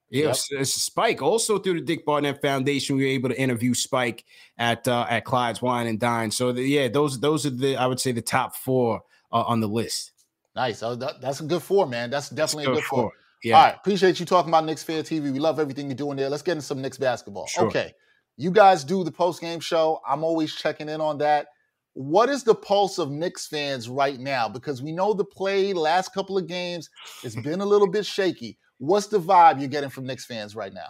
Yes, 0.08 0.48
yep. 0.52 0.64
Spike. 0.66 1.20
Also 1.20 1.58
through 1.58 1.80
the 1.80 1.86
Dick 1.86 2.04
Barnett 2.04 2.40
Foundation, 2.40 2.96
we 2.96 3.04
were 3.04 3.10
able 3.10 3.28
to 3.28 3.40
interview 3.40 3.74
Spike 3.74 4.24
at 4.56 4.86
uh, 4.86 5.06
at 5.08 5.24
Clyde's 5.24 5.60
Wine 5.60 5.88
and 5.88 5.98
Dine. 5.98 6.30
So 6.30 6.52
the, 6.52 6.62
yeah, 6.62 6.88
those 6.88 7.18
those 7.18 7.44
are 7.44 7.50
the 7.50 7.76
I 7.76 7.86
would 7.86 7.98
say 7.98 8.12
the 8.12 8.22
top 8.22 8.54
four 8.54 9.02
uh, 9.32 9.42
on 9.42 9.60
the 9.60 9.66
list. 9.66 10.12
Nice. 10.54 10.82
Oh, 10.82 10.94
that, 10.94 11.20
that's 11.20 11.40
a 11.40 11.44
good 11.44 11.62
four, 11.62 11.86
man. 11.86 12.08
That's 12.08 12.30
definitely 12.30 12.66
that's 12.66 12.78
a 12.78 12.80
good 12.80 12.84
four. 12.84 13.02
four. 13.02 13.12
Yeah. 13.42 13.56
All 13.56 13.64
right. 13.64 13.76
Appreciate 13.76 14.18
you 14.18 14.26
talking 14.26 14.50
about 14.50 14.64
Knicks 14.64 14.82
Fan 14.82 15.02
TV. 15.02 15.32
We 15.32 15.38
love 15.38 15.58
everything 15.60 15.86
you're 15.86 15.96
doing 15.96 16.16
there. 16.16 16.28
Let's 16.28 16.42
get 16.42 16.52
into 16.52 16.64
some 16.64 16.80
Knicks 16.80 16.98
basketball. 16.98 17.46
Sure. 17.46 17.66
Okay. 17.66 17.92
You 18.36 18.50
guys 18.50 18.84
do 18.84 19.04
the 19.04 19.12
post 19.12 19.40
game 19.40 19.60
show. 19.60 20.00
I'm 20.06 20.24
always 20.24 20.54
checking 20.54 20.88
in 20.88 21.00
on 21.00 21.18
that. 21.18 21.48
What 21.94 22.28
is 22.28 22.44
the 22.44 22.54
pulse 22.54 22.98
of 22.98 23.10
Knicks 23.10 23.46
fans 23.46 23.88
right 23.88 24.20
now? 24.20 24.48
Because 24.48 24.82
we 24.82 24.92
know 24.92 25.14
the 25.14 25.24
play 25.24 25.72
last 25.72 26.12
couple 26.12 26.36
of 26.36 26.46
games 26.46 26.90
it's 27.22 27.36
been 27.36 27.62
a 27.62 27.66
little 27.66 27.88
bit 27.88 28.04
shaky. 28.04 28.58
What's 28.78 29.06
the 29.06 29.18
vibe 29.18 29.60
you're 29.60 29.68
getting 29.68 29.88
from 29.88 30.04
Knicks 30.04 30.26
fans 30.26 30.54
right 30.54 30.74
now? 30.74 30.88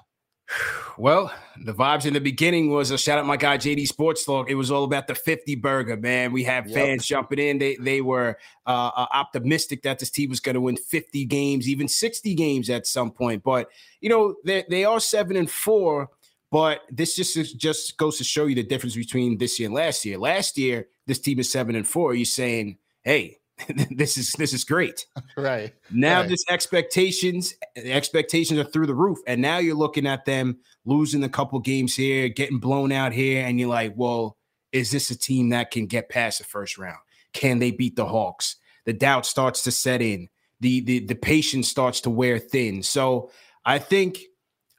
Well, 0.98 1.32
the 1.62 1.74
vibes 1.74 2.06
in 2.06 2.14
the 2.14 2.20
beginning 2.20 2.70
was 2.70 2.90
a 2.90 2.98
shout 2.98 3.18
out 3.18 3.26
my 3.26 3.36
guy 3.36 3.58
JD 3.58 3.86
Sports 3.86 4.24
Talk. 4.24 4.48
It 4.48 4.54
was 4.54 4.70
all 4.70 4.84
about 4.84 5.06
the 5.06 5.14
50 5.14 5.56
burger, 5.56 5.96
man. 5.96 6.32
We 6.32 6.44
had 6.44 6.66
yep. 6.66 6.74
fans 6.74 7.06
jumping 7.06 7.38
in. 7.38 7.58
They 7.58 7.76
they 7.76 8.00
were 8.00 8.38
uh, 8.66 8.90
uh 8.96 9.06
optimistic 9.12 9.82
that 9.82 9.98
this 9.98 10.10
team 10.10 10.30
was 10.30 10.40
going 10.40 10.54
to 10.54 10.60
win 10.60 10.76
50 10.76 11.24
games, 11.26 11.68
even 11.68 11.88
60 11.88 12.34
games 12.34 12.70
at 12.70 12.86
some 12.86 13.10
point. 13.10 13.42
But 13.42 13.68
you 14.00 14.08
know, 14.08 14.36
they 14.44 14.64
they 14.68 14.84
are 14.84 15.00
seven 15.00 15.36
and 15.36 15.50
four. 15.50 16.10
But 16.50 16.82
this 16.90 17.16
just 17.16 17.58
just 17.58 17.96
goes 17.96 18.18
to 18.18 18.24
show 18.24 18.46
you 18.46 18.54
the 18.54 18.62
difference 18.62 18.94
between 18.94 19.36
this 19.36 19.58
year 19.58 19.66
and 19.66 19.74
last 19.74 20.04
year. 20.04 20.16
Last 20.16 20.56
year, 20.56 20.88
this 21.06 21.18
team 21.18 21.40
is 21.40 21.50
seven 21.50 21.74
and 21.74 21.86
four. 21.86 22.14
You're 22.14 22.24
saying, 22.24 22.78
hey, 23.02 23.38
this 23.90 24.18
is 24.18 24.32
this 24.32 24.52
is 24.52 24.64
great. 24.64 25.06
Right. 25.36 25.75
Now 25.90 26.20
right. 26.20 26.28
this 26.28 26.44
expectations 26.48 27.54
expectations 27.76 28.58
are 28.58 28.64
through 28.64 28.86
the 28.86 28.94
roof. 28.94 29.18
And 29.26 29.40
now 29.40 29.58
you're 29.58 29.75
looking 29.75 30.06
at 30.06 30.25
them 30.25 30.58
losing 30.84 31.22
a 31.25 31.28
couple 31.28 31.58
games 31.60 31.94
here, 31.94 32.28
getting 32.28 32.58
blown 32.58 32.92
out 32.92 33.12
here, 33.12 33.44
and 33.44 33.60
you're 33.60 33.68
like, 33.68 33.92
well, 33.96 34.36
is 34.72 34.90
this 34.90 35.10
a 35.10 35.18
team 35.18 35.50
that 35.50 35.70
can 35.70 35.86
get 35.86 36.08
past 36.08 36.38
the 36.38 36.44
first 36.44 36.78
round? 36.78 36.98
Can 37.32 37.58
they 37.58 37.70
beat 37.70 37.96
the 37.96 38.06
Hawks? 38.06 38.56
The 38.86 38.92
doubt 38.92 39.26
starts 39.26 39.62
to 39.64 39.72
set 39.72 40.00
in. 40.00 40.28
The 40.60 40.80
the 40.80 40.98
the 41.00 41.14
patience 41.14 41.68
starts 41.68 42.00
to 42.02 42.10
wear 42.10 42.38
thin. 42.38 42.82
So 42.82 43.30
I 43.64 43.78
think 43.78 44.20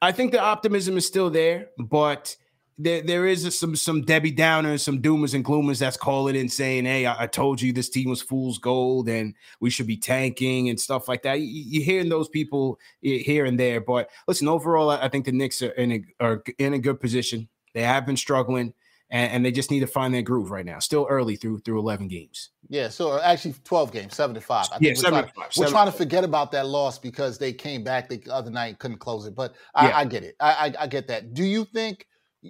I 0.01 0.12
think 0.12 0.31
the 0.31 0.39
optimism 0.39 0.98
is 0.98 1.05
still 1.05 1.29
there, 1.29 1.69
but 1.77 2.36
there, 2.77 3.01
there 3.01 3.25
is 3.25 3.57
some 3.57 3.75
some 3.75 4.01
Debbie 4.01 4.31
Downers, 4.31 4.81
some 4.81 5.01
doomers 5.01 5.34
and 5.34 5.43
gloomers 5.43 5.79
that's 5.79 5.98
calling 5.98 6.36
in 6.36 6.48
saying, 6.48 6.86
"Hey, 6.86 7.05
I, 7.05 7.24
I, 7.24 7.27
told 7.27 7.60
you 7.60 7.74
this 7.74 7.89
team 7.89 8.10
was 8.10 8.22
fool's 8.22 8.60
gold 8.60 9.10
and 9.10 9.34
we 9.60 9.69
should 9.69 9.88
be 9.88 9.98
tanking 9.98 10.69
and 10.69 10.79
stuff 10.79 11.07
like 11.07 11.24
that." 11.24 11.39
You, 11.41 11.81
are 11.81 11.84
hearing 11.84 12.10
those 12.10 12.29
people 12.29 12.79
here 13.01 13.46
and 13.46 13.60
there, 13.60 13.81
but 13.81 14.10
listen, 14.27 14.48
overall, 14.48 14.91
I 14.91 15.10
think 15.10 15.25
the 15.25 15.31
Knicks 15.31 15.62
are 15.63 15.72
in 15.72 15.91
a, 15.91 16.24
are 16.24 16.43
in 16.60 16.74
a 16.74 16.79
good 16.79 17.00
position. 17.00 17.50
They 17.74 17.81
have 17.81 18.05
been 18.05 18.17
struggling, 18.17 18.74
and, 19.10 19.31
and, 19.31 19.46
they 19.46 19.51
just 19.51 19.72
need 19.72 19.79
to 19.79 19.88
find 19.88 20.13
their 20.13 20.22
groove 20.22 20.51
right 20.51 20.65
now. 20.65 20.77
Still 20.77 21.07
early 21.10 21.36
through 21.36 21.60
through 21.60 21.79
eleven 21.79 22.07
games. 22.07 22.51
Yeah, 22.69 22.89
so 22.89 23.13
uh, 23.13 23.22
actually 23.24 23.55
twelve 23.63 23.91
games, 23.91 24.15
seven 24.15 24.36
to 24.36 24.41
five. 24.41 24.67
I 24.72 24.77
yeah, 24.81 24.93
we're, 24.96 25.10
trying, 25.10 25.31
we're 25.57 25.69
trying 25.69 25.91
to 25.91 25.98
forget 25.98 26.24
about 26.24 26.51
that 26.51 26.67
loss 26.67 27.00
because 27.00 27.39
they 27.39 27.53
came 27.53 27.84
back 27.84 28.07
the 28.07 28.22
other 28.29 28.51
night, 28.51 28.77
couldn't 28.77 29.00
close 29.00 29.25
it. 29.25 29.34
But 29.34 29.55
I, 29.74 29.88
yeah. 29.88 29.98
I 29.98 30.05
get 30.05 30.24
it. 30.24 30.36
I, 30.39 30.51
I, 30.51 30.84
I 30.84 30.88
get 30.88 31.07
that. 31.07 31.34
Do 31.34 31.43
you 31.43 31.65
think? 31.65 32.05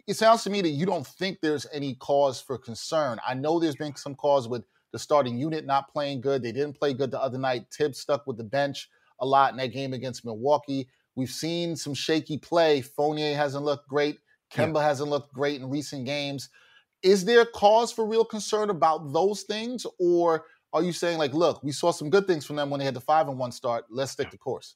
It 0.05 0.15
sounds 0.15 0.43
to 0.43 0.49
me 0.49 0.61
that 0.61 0.69
you 0.69 0.85
don't 0.85 1.07
think 1.07 1.39
there's 1.41 1.65
any 1.71 1.95
cause 1.95 2.41
for 2.41 2.57
concern. 2.57 3.19
I 3.27 3.33
know 3.33 3.59
there's 3.59 3.75
been 3.75 3.95
some 3.95 4.15
cause 4.15 4.47
with 4.47 4.63
the 4.91 4.99
starting 4.99 5.37
unit 5.37 5.65
not 5.65 5.91
playing 5.91 6.21
good. 6.21 6.41
They 6.41 6.51
didn't 6.51 6.79
play 6.79 6.93
good 6.93 7.11
the 7.11 7.21
other 7.21 7.37
night. 7.37 7.65
Thibs 7.71 7.99
stuck 7.99 8.27
with 8.27 8.37
the 8.37 8.43
bench 8.43 8.89
a 9.19 9.25
lot 9.25 9.51
in 9.51 9.57
that 9.57 9.67
game 9.67 9.93
against 9.93 10.25
Milwaukee. 10.25 10.87
We've 11.15 11.29
seen 11.29 11.75
some 11.75 11.93
shaky 11.93 12.37
play. 12.37 12.81
Fournier 12.81 13.35
hasn't 13.35 13.65
looked 13.65 13.87
great. 13.87 14.19
Kemba 14.51 14.75
yeah. 14.75 14.83
hasn't 14.83 15.09
looked 15.09 15.33
great 15.33 15.59
in 15.59 15.69
recent 15.69 16.05
games. 16.05 16.49
Is 17.03 17.25
there 17.25 17.45
cause 17.45 17.91
for 17.91 18.05
real 18.05 18.25
concern 18.25 18.69
about 18.69 19.11
those 19.13 19.43
things? 19.43 19.85
Or 19.99 20.45
are 20.73 20.83
you 20.83 20.91
saying, 20.91 21.17
like, 21.17 21.33
look, 21.33 21.63
we 21.63 21.71
saw 21.71 21.91
some 21.91 22.09
good 22.09 22.27
things 22.27 22.45
from 22.45 22.55
them 22.55 22.69
when 22.69 22.79
they 22.79 22.85
had 22.85 22.93
the 22.93 23.01
five 23.01 23.27
and 23.27 23.37
one 23.37 23.51
start. 23.51 23.85
Let's 23.89 24.11
stick 24.11 24.31
the 24.31 24.37
course? 24.37 24.75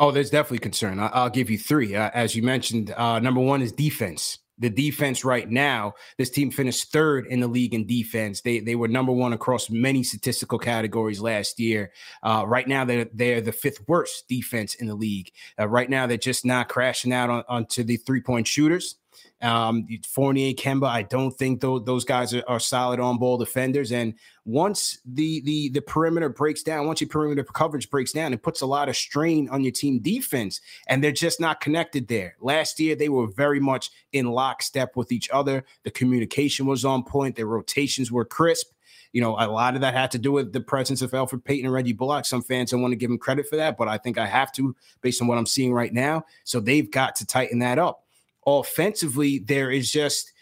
Oh, 0.00 0.10
there's 0.10 0.30
definitely 0.30 0.60
concern. 0.60 0.98
I- 0.98 1.24
will 1.24 1.30
give 1.30 1.50
you 1.50 1.58
three. 1.58 1.94
Uh, 1.94 2.10
as 2.14 2.34
you 2.34 2.42
mentioned, 2.42 2.92
uh, 2.96 3.20
number 3.20 3.40
one 3.40 3.62
is 3.62 3.72
defense. 3.72 4.38
The 4.58 4.70
defense 4.70 5.24
right 5.24 5.48
now, 5.50 5.94
this 6.18 6.30
team 6.30 6.50
finished 6.50 6.92
third 6.92 7.26
in 7.28 7.40
the 7.40 7.48
league 7.48 7.74
in 7.74 7.86
defense. 7.86 8.42
They 8.42 8.60
they 8.60 8.76
were 8.76 8.88
number 8.88 9.12
one 9.12 9.32
across 9.32 9.70
many 9.70 10.02
statistical 10.02 10.58
categories 10.58 11.20
last 11.20 11.60
year. 11.60 11.92
Uh, 12.22 12.44
right 12.46 12.68
now, 12.68 12.84
they're 12.84 13.06
they're 13.14 13.40
the 13.42 13.52
fifth 13.52 13.88
worst 13.88 14.28
defense 14.28 14.74
in 14.74 14.86
the 14.86 14.94
league. 14.94 15.30
Uh, 15.58 15.68
right 15.68 15.88
now, 15.90 16.06
they're 16.06 16.18
just 16.18 16.44
not 16.44 16.68
crashing 16.68 17.12
out 17.12 17.30
on, 17.30 17.44
onto 17.48 17.84
the 17.84 17.96
three 17.98 18.20
point 18.22 18.46
shooters. 18.46 18.96
Um, 19.42 19.86
Fournier, 20.06 20.52
Kemba, 20.52 20.86
I 20.86 21.02
don't 21.02 21.30
think 21.30 21.60
those, 21.60 21.84
those 21.84 22.04
guys 22.04 22.34
are, 22.34 22.44
are 22.46 22.60
solid 22.60 23.00
on 23.00 23.18
ball 23.18 23.38
defenders. 23.38 23.90
And 23.90 24.14
once 24.44 24.98
the 25.06 25.40
the 25.42 25.70
the 25.70 25.80
perimeter 25.80 26.28
breaks 26.28 26.62
down, 26.62 26.86
once 26.86 27.00
your 27.00 27.08
perimeter 27.08 27.44
coverage 27.44 27.88
breaks 27.88 28.12
down, 28.12 28.34
it 28.34 28.42
puts 28.42 28.60
a 28.60 28.66
lot 28.66 28.88
of 28.88 28.96
strain 28.96 29.48
on 29.48 29.62
your 29.62 29.72
team 29.72 30.00
defense, 30.00 30.60
and 30.88 31.02
they're 31.02 31.12
just 31.12 31.40
not 31.40 31.60
connected 31.60 32.08
there. 32.08 32.36
Last 32.40 32.80
year, 32.80 32.94
they 32.94 33.08
were 33.08 33.28
very 33.28 33.60
much 33.60 33.90
in 34.12 34.26
lockstep 34.26 34.96
with 34.96 35.12
each 35.12 35.30
other. 35.30 35.64
The 35.84 35.90
communication 35.90 36.66
was 36.66 36.84
on 36.84 37.02
point. 37.04 37.36
Their 37.36 37.46
rotations 37.46 38.12
were 38.12 38.24
crisp. 38.24 38.72
You 39.12 39.20
know, 39.20 39.36
a 39.38 39.48
lot 39.48 39.74
of 39.74 39.80
that 39.80 39.94
had 39.94 40.12
to 40.12 40.18
do 40.18 40.30
with 40.30 40.52
the 40.52 40.60
presence 40.60 41.02
of 41.02 41.10
Elfrid 41.10 41.44
Payton 41.44 41.66
and 41.66 41.74
Reggie 41.74 41.92
Bullock. 41.92 42.24
Some 42.24 42.42
fans 42.42 42.70
don't 42.70 42.80
want 42.80 42.92
to 42.92 42.96
give 42.96 43.10
him 43.10 43.18
credit 43.18 43.48
for 43.48 43.56
that, 43.56 43.76
but 43.76 43.88
I 43.88 43.98
think 43.98 44.18
I 44.18 44.26
have 44.26 44.52
to 44.52 44.76
based 45.00 45.20
on 45.20 45.26
what 45.26 45.38
I'm 45.38 45.46
seeing 45.46 45.72
right 45.72 45.92
now. 45.92 46.24
So 46.44 46.60
they've 46.60 46.88
got 46.88 47.16
to 47.16 47.26
tighten 47.26 47.58
that 47.58 47.78
up 47.78 48.04
offensively, 48.46 49.38
there 49.38 49.70
is 49.70 49.90
just 49.90 50.32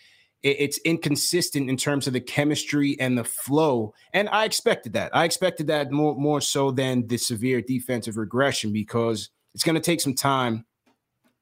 it's 0.43 0.79
inconsistent 0.79 1.69
in 1.69 1.77
terms 1.77 2.07
of 2.07 2.13
the 2.13 2.21
chemistry 2.21 2.97
and 3.01 3.19
the 3.19 3.25
flow. 3.25 3.93
And 4.13 4.29
I 4.29 4.45
expected 4.45 4.93
that. 4.93 5.15
I 5.15 5.25
expected 5.25 5.67
that 5.67 5.91
more 5.91 6.15
more 6.15 6.41
so 6.41 6.71
than 6.71 7.07
the 7.09 7.19
severe 7.19 7.61
defensive 7.61 8.17
regression 8.17 8.73
because 8.73 9.31
it's 9.55 9.65
going 9.65 9.75
to 9.75 9.81
take 9.81 10.01
some 10.01 10.15
time 10.15 10.65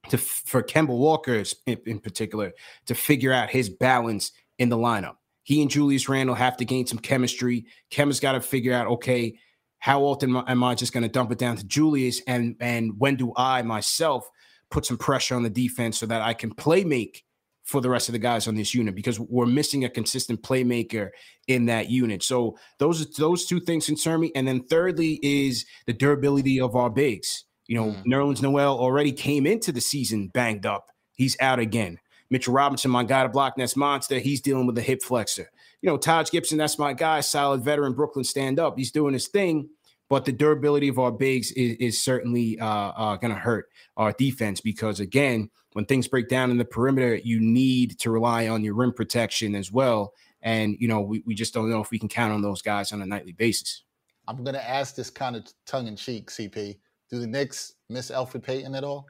to 0.09 0.17
for 0.17 0.63
Kemba 0.63 0.97
Walker 0.97 1.43
in, 1.67 1.79
in 1.87 1.99
particular 1.99 2.53
to 2.87 2.95
figure 2.95 3.33
out 3.33 3.51
his 3.51 3.69
balance 3.69 4.33
in 4.59 4.71
the 4.71 4.79
lineup. 4.79 5.17
He 5.43 5.61
and 5.61 5.71
Julius 5.71 6.09
Randle 6.09 6.35
have 6.35 6.57
to 6.57 6.65
gain 6.65 6.87
some 6.87 6.99
chemistry. 6.99 7.67
Kemba's 7.91 8.21
got 8.21 8.33
to 8.33 8.41
figure 8.41 8.73
out 8.73 8.87
okay, 8.87 9.39
how 9.79 10.03
often 10.05 10.35
am 10.37 10.65
I 10.65 10.75
just 10.75 10.95
going 10.95 11.03
to 11.03 11.09
dump 11.09 11.31
it 11.33 11.39
down 11.39 11.57
to 11.57 11.67
Julius 11.67 12.23
and 12.27 12.57
and 12.61 12.99
when 12.99 13.17
do 13.17 13.33
I 13.37 13.61
myself 13.61 14.27
put 14.71 14.87
some 14.87 14.99
pressure 14.99 15.35
on 15.35 15.43
the 15.43 15.51
defense 15.51 15.99
so 15.99 16.07
that 16.07 16.23
I 16.23 16.35
can 16.35 16.53
play 16.53 16.85
make 16.85 17.25
for 17.67 17.81
the 17.81 17.91
rest 17.91 18.09
of 18.09 18.13
the 18.13 18.19
guys 18.19 18.47
on 18.47 18.55
this 18.55 18.75
unit 18.75 18.95
because 18.95 19.19
we're 19.19 19.45
missing 19.45 19.85
a 19.85 19.89
consistent 19.89 20.41
playmaker 20.43 21.11
in 21.49 21.67
that 21.67 21.91
unit. 21.91 22.23
So 22.23 22.57
those 22.79 23.11
those 23.17 23.45
two 23.47 23.61
things 23.61 23.87
concern 23.87 24.21
me. 24.21 24.31
And 24.37 24.47
then 24.47 24.63
thirdly 24.63 25.19
is 25.23 25.67
the 25.87 25.93
durability 25.93 26.61
of 26.61 26.77
our 26.77 26.89
bigs. 26.89 27.45
You 27.67 27.77
know, 27.77 27.87
mm. 27.87 28.05
Nerlens 28.05 28.41
Noel 28.41 28.79
already 28.79 29.11
came 29.11 29.47
into 29.47 29.73
the 29.73 29.81
season 29.81 30.29
banged 30.29 30.65
up. 30.65 30.91
He's 31.17 31.37
out 31.41 31.59
again. 31.59 31.99
Mitchell 32.31 32.55
Robinson, 32.55 32.91
my 32.91 33.05
guy 33.05 33.25
to 33.25 33.29
block 33.29 33.59
Ness 33.59 33.77
Monster, 33.77 34.19
he's 34.19 34.41
dealing 34.41 34.67
with 34.67 34.79
a 34.79 34.83
hip 34.83 35.03
flexor. 35.03 35.49
You 35.81 35.91
know, 35.91 35.97
Taj 35.97 36.31
Gibson, 36.31 36.59
that's 36.59 36.79
my 36.79 36.93
guy, 36.93 37.21
solid 37.21 37.63
veteran, 37.63 37.95
Brooklyn 37.95 38.25
stand 38.25 38.59
up. 38.59 38.77
He's 38.77 38.91
doing 38.91 39.13
his 39.13 39.29
thing 39.29 39.69
but 40.09 40.25
the 40.25 40.33
durability 40.33 40.89
of 40.89 40.99
our 40.99 41.13
bigs 41.13 41.51
is, 41.53 41.77
is 41.77 42.03
certainly 42.03 42.59
uh, 42.61 42.67
uh, 42.67 43.17
going 43.17 43.33
to 43.33 43.39
hurt 43.39 43.69
our 43.97 44.13
defense 44.13 44.61
because 44.61 45.01
again, 45.01 45.51
when 45.73 45.85
things 45.85 46.09
break 46.09 46.29
down 46.29 46.51
in 46.51 46.59
the 46.59 46.65
perimeter, 46.65 47.17
you 47.17 47.41
need 47.41 47.99
to 47.99 48.11
rely 48.11 48.49
on 48.49 48.65
your 48.65 48.75
rim 48.75 48.93
protection 48.93 49.55
as 49.55 49.71
well. 49.71 50.13
And 50.43 50.77
you 50.79 50.89
know, 50.89 51.01
we, 51.01 51.23
we 51.27 51.35
just 51.35 51.53
don't 51.53 51.71
know 51.71 51.81
if 51.81 51.91
we 51.91 51.99
can 51.99 52.09
count 52.09 52.33
on 52.33 52.43
those 52.43 52.63
guys 52.63 52.93
on 52.93 53.03
a 53.03 53.07
nightly 53.07 53.33
basis. 53.33 53.83
I'm 54.29 54.43
going 54.43 54.55
to 54.55 54.69
ask 54.69 54.95
this 54.95 55.11
kind 55.11 55.37
of 55.37 55.47
tongue 55.67 55.87
in 55.87 55.97
cheek, 55.97 56.31
CP. 56.31 56.79
Do 57.11 57.21
the 57.21 57.27
Knicks 57.27 57.75
miss 57.89 58.11
Elfrid 58.11 58.43
Payton 58.43 58.75
at 58.75 58.85
all? 58.85 59.07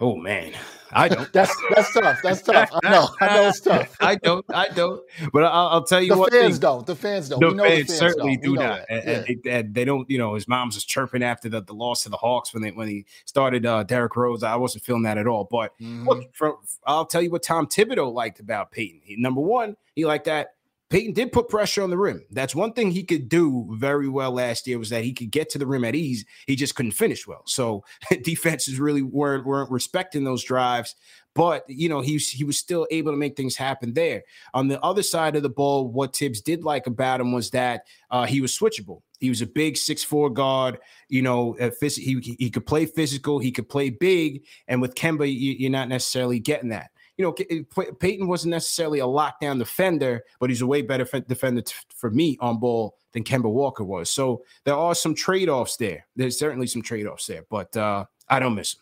Oh 0.00 0.16
man, 0.16 0.52
I 0.92 1.08
don't. 1.08 1.32
that's 1.32 1.54
that's 1.74 1.92
tough. 1.92 2.18
That's 2.22 2.42
tough. 2.42 2.70
I 2.84 2.90
know. 2.90 3.08
I 3.20 3.34
know 3.34 3.48
it's 3.48 3.60
tough. 3.60 3.96
I 4.00 4.14
don't. 4.14 4.44
I 4.54 4.68
don't. 4.68 5.02
But 5.32 5.44
I'll, 5.44 5.68
I'll 5.68 5.84
tell 5.84 6.00
you 6.00 6.16
what. 6.16 6.30
the 6.30 6.38
what. 6.38 6.42
Fans 6.42 6.54
thing, 6.54 6.60
don't. 6.60 6.86
The 6.86 6.94
fans 6.96 7.28
don't. 7.28 7.40
The, 7.40 7.50
fans, 7.50 7.58
the 7.58 7.84
fans, 7.86 7.98
certainly 7.98 8.36
don't. 8.36 8.54
do 8.54 8.60
not. 8.60 8.80
And, 8.88 9.02
yeah. 9.04 9.12
and, 9.12 9.42
they, 9.42 9.50
and, 9.50 9.74
they, 9.74 9.84
don't. 9.84 10.08
You 10.08 10.18
know, 10.18 10.34
his 10.34 10.46
mom's 10.46 10.74
just 10.76 10.88
chirping 10.88 11.22
after 11.22 11.48
the, 11.48 11.62
the 11.62 11.72
loss 11.72 12.04
to 12.04 12.10
the 12.10 12.16
Hawks 12.16 12.54
when 12.54 12.62
they 12.62 12.70
when 12.70 12.88
he 12.88 13.06
started 13.24 13.66
uh, 13.66 13.82
Derrick 13.82 14.14
Rose. 14.16 14.42
I 14.42 14.56
wasn't 14.56 14.84
feeling 14.84 15.02
that 15.02 15.18
at 15.18 15.26
all. 15.26 15.48
But 15.50 15.72
mm-hmm. 15.80 16.08
look, 16.08 16.34
from, 16.34 16.56
I'll 16.86 17.06
tell 17.06 17.22
you 17.22 17.30
what 17.30 17.42
Tom 17.42 17.66
Thibodeau 17.66 18.12
liked 18.12 18.38
about 18.38 18.70
Payton. 18.70 19.00
He, 19.02 19.16
number 19.16 19.40
one, 19.40 19.76
he 19.94 20.04
liked 20.04 20.26
that 20.26 20.54
Payton 20.90 21.12
did 21.12 21.32
put 21.32 21.48
pressure 21.48 21.82
on 21.82 21.90
the 21.90 21.98
rim. 21.98 22.24
That's 22.30 22.54
one 22.54 22.72
thing 22.72 22.90
he 22.90 23.04
could 23.04 23.28
do 23.28 23.68
very 23.72 24.08
well 24.08 24.32
last 24.32 24.66
year 24.66 24.78
was 24.78 24.88
that 24.90 25.04
he 25.04 25.12
could 25.12 25.30
get 25.30 25.50
to 25.50 25.58
the 25.58 25.66
rim 25.66 25.84
at 25.84 25.94
ease. 25.94 26.24
He 26.46 26.56
just 26.56 26.74
couldn't 26.74 26.92
finish 26.92 27.26
well. 27.26 27.42
So 27.46 27.84
defenses 28.22 28.80
really 28.80 29.02
weren't, 29.02 29.44
weren't 29.44 29.70
respecting 29.70 30.24
those 30.24 30.42
drives. 30.42 30.94
But 31.34 31.64
you 31.68 31.88
know, 31.88 32.00
he 32.00 32.16
he 32.16 32.42
was 32.42 32.58
still 32.58 32.86
able 32.90 33.12
to 33.12 33.16
make 33.18 33.36
things 33.36 33.54
happen 33.54 33.92
there. 33.92 34.24
On 34.54 34.66
the 34.66 34.80
other 34.82 35.04
side 35.04 35.36
of 35.36 35.44
the 35.44 35.48
ball, 35.48 35.86
what 35.86 36.16
Thibs 36.16 36.40
did 36.40 36.64
like 36.64 36.86
about 36.88 37.20
him 37.20 37.32
was 37.32 37.50
that 37.50 37.82
uh, 38.10 38.26
he 38.26 38.40
was 38.40 38.58
switchable. 38.58 39.02
He 39.20 39.28
was 39.28 39.40
a 39.40 39.46
big 39.46 39.76
six 39.76 40.02
four 40.02 40.30
guard. 40.30 40.78
You 41.08 41.22
know, 41.22 41.56
he 41.80 42.36
he 42.38 42.50
could 42.50 42.66
play 42.66 42.86
physical. 42.86 43.38
He 43.38 43.52
could 43.52 43.68
play 43.68 43.90
big. 43.90 44.46
And 44.66 44.80
with 44.80 44.96
Kemba, 44.96 45.28
you, 45.28 45.52
you're 45.52 45.70
not 45.70 45.88
necessarily 45.88 46.40
getting 46.40 46.70
that 46.70 46.90
you 47.18 47.24
know, 47.24 47.32
Payton 47.32 48.28
wasn't 48.28 48.52
necessarily 48.52 49.00
a 49.00 49.04
lockdown 49.04 49.58
defender, 49.58 50.24
but 50.38 50.50
he's 50.50 50.62
a 50.62 50.66
way 50.66 50.82
better 50.82 51.04
defender 51.22 51.62
for 51.94 52.10
me 52.10 52.38
on 52.40 52.60
ball 52.60 52.96
than 53.12 53.24
Kemba 53.24 53.50
Walker 53.50 53.82
was. 53.82 54.08
So 54.08 54.44
there 54.64 54.76
are 54.76 54.94
some 54.94 55.16
trade 55.16 55.48
offs 55.48 55.76
there. 55.76 56.06
There's 56.14 56.38
certainly 56.38 56.68
some 56.68 56.80
trade 56.80 57.08
offs 57.08 57.26
there, 57.26 57.44
but 57.50 57.76
uh, 57.76 58.04
I 58.28 58.38
don't 58.38 58.54
miss 58.54 58.74
him. 58.74 58.80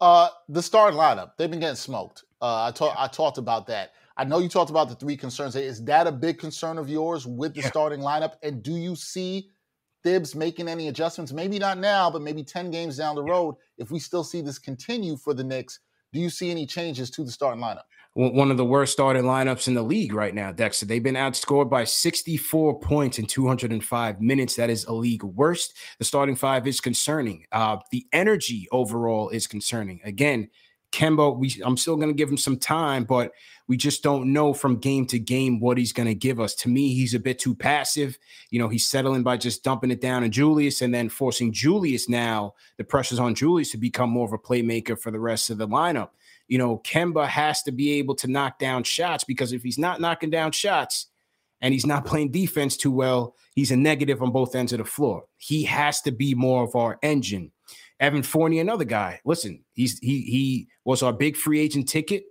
Uh, 0.00 0.28
the 0.48 0.60
starting 0.60 0.98
lineup, 0.98 1.32
they've 1.38 1.50
been 1.50 1.60
getting 1.60 1.76
smoked. 1.76 2.24
Uh, 2.42 2.64
I, 2.64 2.72
talked. 2.72 2.96
I 2.98 3.06
talked 3.06 3.38
about 3.38 3.68
that. 3.68 3.92
I 4.16 4.24
know 4.24 4.40
you 4.40 4.48
talked 4.48 4.70
about 4.70 4.88
the 4.88 4.96
three 4.96 5.16
concerns. 5.16 5.54
Is 5.54 5.82
that 5.84 6.08
a 6.08 6.12
big 6.12 6.38
concern 6.38 6.76
of 6.76 6.90
yours 6.90 7.24
with 7.24 7.54
the 7.54 7.60
yeah. 7.60 7.68
starting 7.68 8.00
lineup? 8.00 8.34
And 8.42 8.62
do 8.62 8.74
you 8.74 8.96
see 8.96 9.48
Thibs 10.02 10.34
making 10.34 10.68
any 10.68 10.88
adjustments? 10.88 11.32
Maybe 11.32 11.58
not 11.58 11.78
now, 11.78 12.10
but 12.10 12.20
maybe 12.20 12.42
10 12.42 12.70
games 12.72 12.96
down 12.96 13.14
the 13.14 13.22
road, 13.22 13.54
if 13.78 13.92
we 13.92 14.00
still 14.00 14.24
see 14.24 14.40
this 14.40 14.58
continue 14.58 15.16
for 15.16 15.34
the 15.34 15.44
Knicks, 15.44 15.80
do 16.14 16.20
you 16.20 16.30
see 16.30 16.50
any 16.50 16.64
changes 16.64 17.10
to 17.10 17.24
the 17.24 17.30
starting 17.32 17.60
lineup? 17.60 17.82
One 18.14 18.52
of 18.52 18.56
the 18.56 18.64
worst 18.64 18.92
starting 18.92 19.24
lineups 19.24 19.66
in 19.66 19.74
the 19.74 19.82
league 19.82 20.14
right 20.14 20.32
now, 20.32 20.52
Dexter. 20.52 20.86
They've 20.86 21.02
been 21.02 21.16
outscored 21.16 21.68
by 21.68 21.82
64 21.82 22.78
points 22.78 23.18
in 23.18 23.26
205 23.26 24.20
minutes. 24.20 24.54
That 24.54 24.70
is 24.70 24.84
a 24.84 24.92
league 24.92 25.24
worst. 25.24 25.76
The 25.98 26.04
starting 26.04 26.36
five 26.36 26.68
is 26.68 26.80
concerning. 26.80 27.46
Uh, 27.50 27.78
the 27.90 28.06
energy 28.12 28.68
overall 28.70 29.30
is 29.30 29.48
concerning. 29.48 30.00
Again, 30.04 30.50
Kemba, 30.94 31.36
we, 31.36 31.60
I'm 31.64 31.76
still 31.76 31.96
going 31.96 32.08
to 32.08 32.14
give 32.14 32.28
him 32.28 32.36
some 32.36 32.56
time, 32.56 33.02
but 33.02 33.32
we 33.66 33.76
just 33.76 34.04
don't 34.04 34.32
know 34.32 34.52
from 34.52 34.76
game 34.76 35.06
to 35.06 35.18
game 35.18 35.58
what 35.58 35.76
he's 35.76 35.92
going 35.92 36.06
to 36.06 36.14
give 36.14 36.38
us. 36.38 36.54
To 36.56 36.68
me, 36.68 36.94
he's 36.94 37.14
a 37.14 37.18
bit 37.18 37.40
too 37.40 37.52
passive. 37.52 38.16
You 38.50 38.60
know, 38.60 38.68
he's 38.68 38.86
settling 38.86 39.24
by 39.24 39.36
just 39.36 39.64
dumping 39.64 39.90
it 39.90 40.00
down 40.00 40.22
to 40.22 40.28
Julius 40.28 40.82
and 40.82 40.94
then 40.94 41.08
forcing 41.08 41.52
Julius 41.52 42.08
now. 42.08 42.54
The 42.76 42.84
pressure's 42.84 43.18
on 43.18 43.34
Julius 43.34 43.72
to 43.72 43.76
become 43.76 44.08
more 44.08 44.26
of 44.26 44.32
a 44.32 44.38
playmaker 44.38 44.96
for 44.96 45.10
the 45.10 45.18
rest 45.18 45.50
of 45.50 45.58
the 45.58 45.66
lineup. 45.66 46.10
You 46.46 46.58
know, 46.58 46.78
Kemba 46.78 47.26
has 47.26 47.62
to 47.64 47.72
be 47.72 47.92
able 47.94 48.14
to 48.16 48.28
knock 48.28 48.60
down 48.60 48.84
shots 48.84 49.24
because 49.24 49.52
if 49.52 49.64
he's 49.64 49.78
not 49.78 50.00
knocking 50.00 50.30
down 50.30 50.52
shots 50.52 51.08
and 51.60 51.74
he's 51.74 51.86
not 51.86 52.04
playing 52.04 52.30
defense 52.30 52.76
too 52.76 52.92
well, 52.92 53.34
he's 53.56 53.72
a 53.72 53.76
negative 53.76 54.22
on 54.22 54.30
both 54.30 54.54
ends 54.54 54.72
of 54.72 54.78
the 54.78 54.84
floor. 54.84 55.24
He 55.38 55.64
has 55.64 56.02
to 56.02 56.12
be 56.12 56.34
more 56.36 56.62
of 56.62 56.76
our 56.76 57.00
engine. 57.02 57.50
Evan 58.00 58.22
Fournier, 58.22 58.60
another 58.60 58.84
guy. 58.84 59.20
Listen, 59.24 59.64
he's 59.72 59.98
he 60.00 60.22
he 60.22 60.68
was 60.84 61.02
our 61.02 61.12
big 61.12 61.36
free 61.36 61.60
agent 61.60 61.88
ticket, 61.88 62.24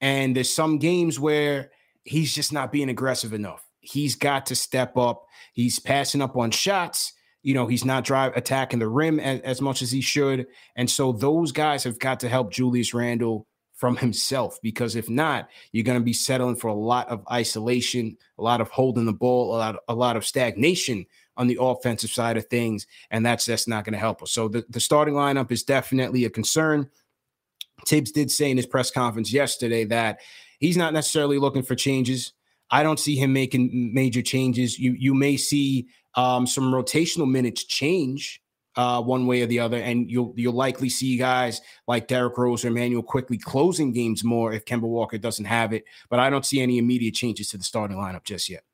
and 0.00 0.34
there's 0.34 0.52
some 0.52 0.78
games 0.78 1.20
where 1.20 1.70
he's 2.04 2.34
just 2.34 2.52
not 2.52 2.72
being 2.72 2.88
aggressive 2.88 3.32
enough. 3.32 3.64
He's 3.80 4.16
got 4.16 4.46
to 4.46 4.56
step 4.56 4.96
up. 4.96 5.24
He's 5.52 5.78
passing 5.78 6.22
up 6.22 6.36
on 6.36 6.50
shots. 6.50 7.12
You 7.42 7.52
know, 7.52 7.66
he's 7.66 7.84
not 7.84 8.04
drive 8.04 8.34
attacking 8.36 8.78
the 8.78 8.88
rim 8.88 9.20
as, 9.20 9.40
as 9.40 9.60
much 9.60 9.82
as 9.82 9.90
he 9.90 10.00
should. 10.00 10.46
And 10.76 10.90
so 10.90 11.12
those 11.12 11.52
guys 11.52 11.84
have 11.84 11.98
got 11.98 12.20
to 12.20 12.28
help 12.28 12.50
Julius 12.50 12.94
Randle 12.94 13.46
from 13.74 13.96
himself 13.96 14.58
because 14.62 14.96
if 14.96 15.10
not, 15.10 15.48
you're 15.72 15.84
going 15.84 15.98
to 15.98 16.04
be 16.04 16.14
settling 16.14 16.56
for 16.56 16.68
a 16.68 16.74
lot 16.74 17.08
of 17.08 17.22
isolation, 17.30 18.16
a 18.38 18.42
lot 18.42 18.62
of 18.62 18.70
holding 18.70 19.04
the 19.04 19.12
ball, 19.12 19.54
a 19.54 19.58
lot, 19.58 19.76
a 19.88 19.94
lot 19.94 20.16
of 20.16 20.24
stagnation 20.24 21.04
on 21.36 21.46
the 21.46 21.58
offensive 21.60 22.10
side 22.10 22.36
of 22.36 22.46
things, 22.46 22.86
and 23.10 23.24
that's 23.24 23.46
that's 23.46 23.68
not 23.68 23.84
going 23.84 23.92
to 23.92 23.98
help 23.98 24.22
us. 24.22 24.32
So 24.32 24.48
the, 24.48 24.64
the 24.68 24.80
starting 24.80 25.14
lineup 25.14 25.50
is 25.50 25.62
definitely 25.62 26.24
a 26.24 26.30
concern. 26.30 26.88
Thibs 27.86 28.12
did 28.12 28.30
say 28.30 28.50
in 28.50 28.56
his 28.56 28.66
press 28.66 28.90
conference 28.90 29.32
yesterday 29.32 29.84
that 29.86 30.20
he's 30.58 30.76
not 30.76 30.92
necessarily 30.92 31.38
looking 31.38 31.62
for 31.62 31.74
changes. 31.74 32.32
I 32.70 32.82
don't 32.82 33.00
see 33.00 33.16
him 33.16 33.32
making 33.32 33.92
major 33.92 34.22
changes. 34.22 34.78
You 34.78 34.92
you 34.92 35.14
may 35.14 35.36
see 35.36 35.88
um, 36.14 36.46
some 36.46 36.72
rotational 36.72 37.30
minutes 37.30 37.64
change 37.64 38.40
uh, 38.76 39.00
one 39.02 39.26
way 39.26 39.42
or 39.42 39.46
the 39.46 39.60
other, 39.60 39.78
and 39.78 40.10
you'll 40.10 40.32
you'll 40.36 40.54
likely 40.54 40.88
see 40.88 41.16
guys 41.16 41.60
like 41.86 42.08
Derrick 42.08 42.36
Rose 42.38 42.64
or 42.64 42.68
Immanuel 42.68 43.02
Quickley 43.02 43.38
closing 43.38 43.92
games 43.92 44.24
more 44.24 44.52
if 44.52 44.64
Kemba 44.64 44.82
Walker 44.82 45.18
doesn't 45.18 45.44
have 45.44 45.72
it. 45.72 45.84
But 46.08 46.20
I 46.20 46.30
don't 46.30 46.46
see 46.46 46.60
any 46.60 46.78
immediate 46.78 47.14
changes 47.14 47.50
to 47.50 47.58
the 47.58 47.64
starting 47.64 47.96
lineup 47.96 48.24
just 48.24 48.48
yet. 48.48 48.64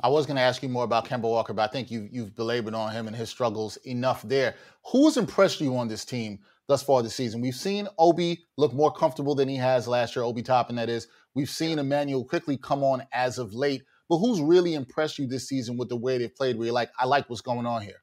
I 0.00 0.08
was 0.08 0.26
going 0.26 0.36
to 0.36 0.42
ask 0.42 0.62
you 0.62 0.68
more 0.68 0.84
about 0.84 1.06
Kemba 1.06 1.22
Walker, 1.22 1.52
but 1.52 1.68
I 1.68 1.72
think 1.72 1.90
you, 1.90 2.08
you've 2.10 2.36
belabored 2.36 2.74
on 2.74 2.92
him 2.92 3.06
and 3.06 3.16
his 3.16 3.30
struggles 3.30 3.76
enough 3.78 4.22
there. 4.22 4.54
Who's 4.92 5.16
impressed 5.16 5.60
you 5.60 5.76
on 5.76 5.88
this 5.88 6.04
team 6.04 6.38
thus 6.68 6.82
far 6.82 7.02
this 7.02 7.16
season? 7.16 7.40
We've 7.40 7.54
seen 7.54 7.88
Obi 7.98 8.46
look 8.56 8.72
more 8.72 8.92
comfortable 8.92 9.34
than 9.34 9.48
he 9.48 9.56
has 9.56 9.88
last 9.88 10.14
year, 10.14 10.24
Obi 10.24 10.42
Toppin, 10.42 10.76
that 10.76 10.88
is. 10.88 11.08
We've 11.34 11.50
seen 11.50 11.78
Immanuel 11.78 12.24
Quickley 12.24 12.56
come 12.56 12.84
on 12.84 13.02
as 13.12 13.38
of 13.38 13.54
late. 13.54 13.82
But 14.08 14.18
who's 14.18 14.40
really 14.40 14.74
impressed 14.74 15.18
you 15.18 15.26
this 15.26 15.48
season 15.48 15.76
with 15.76 15.88
the 15.88 15.96
way 15.96 16.18
they've 16.18 16.34
played 16.34 16.56
where 16.56 16.66
you're 16.66 16.74
like, 16.74 16.90
I 16.98 17.04
like 17.04 17.28
what's 17.28 17.42
going 17.42 17.66
on 17.66 17.82
here? 17.82 18.02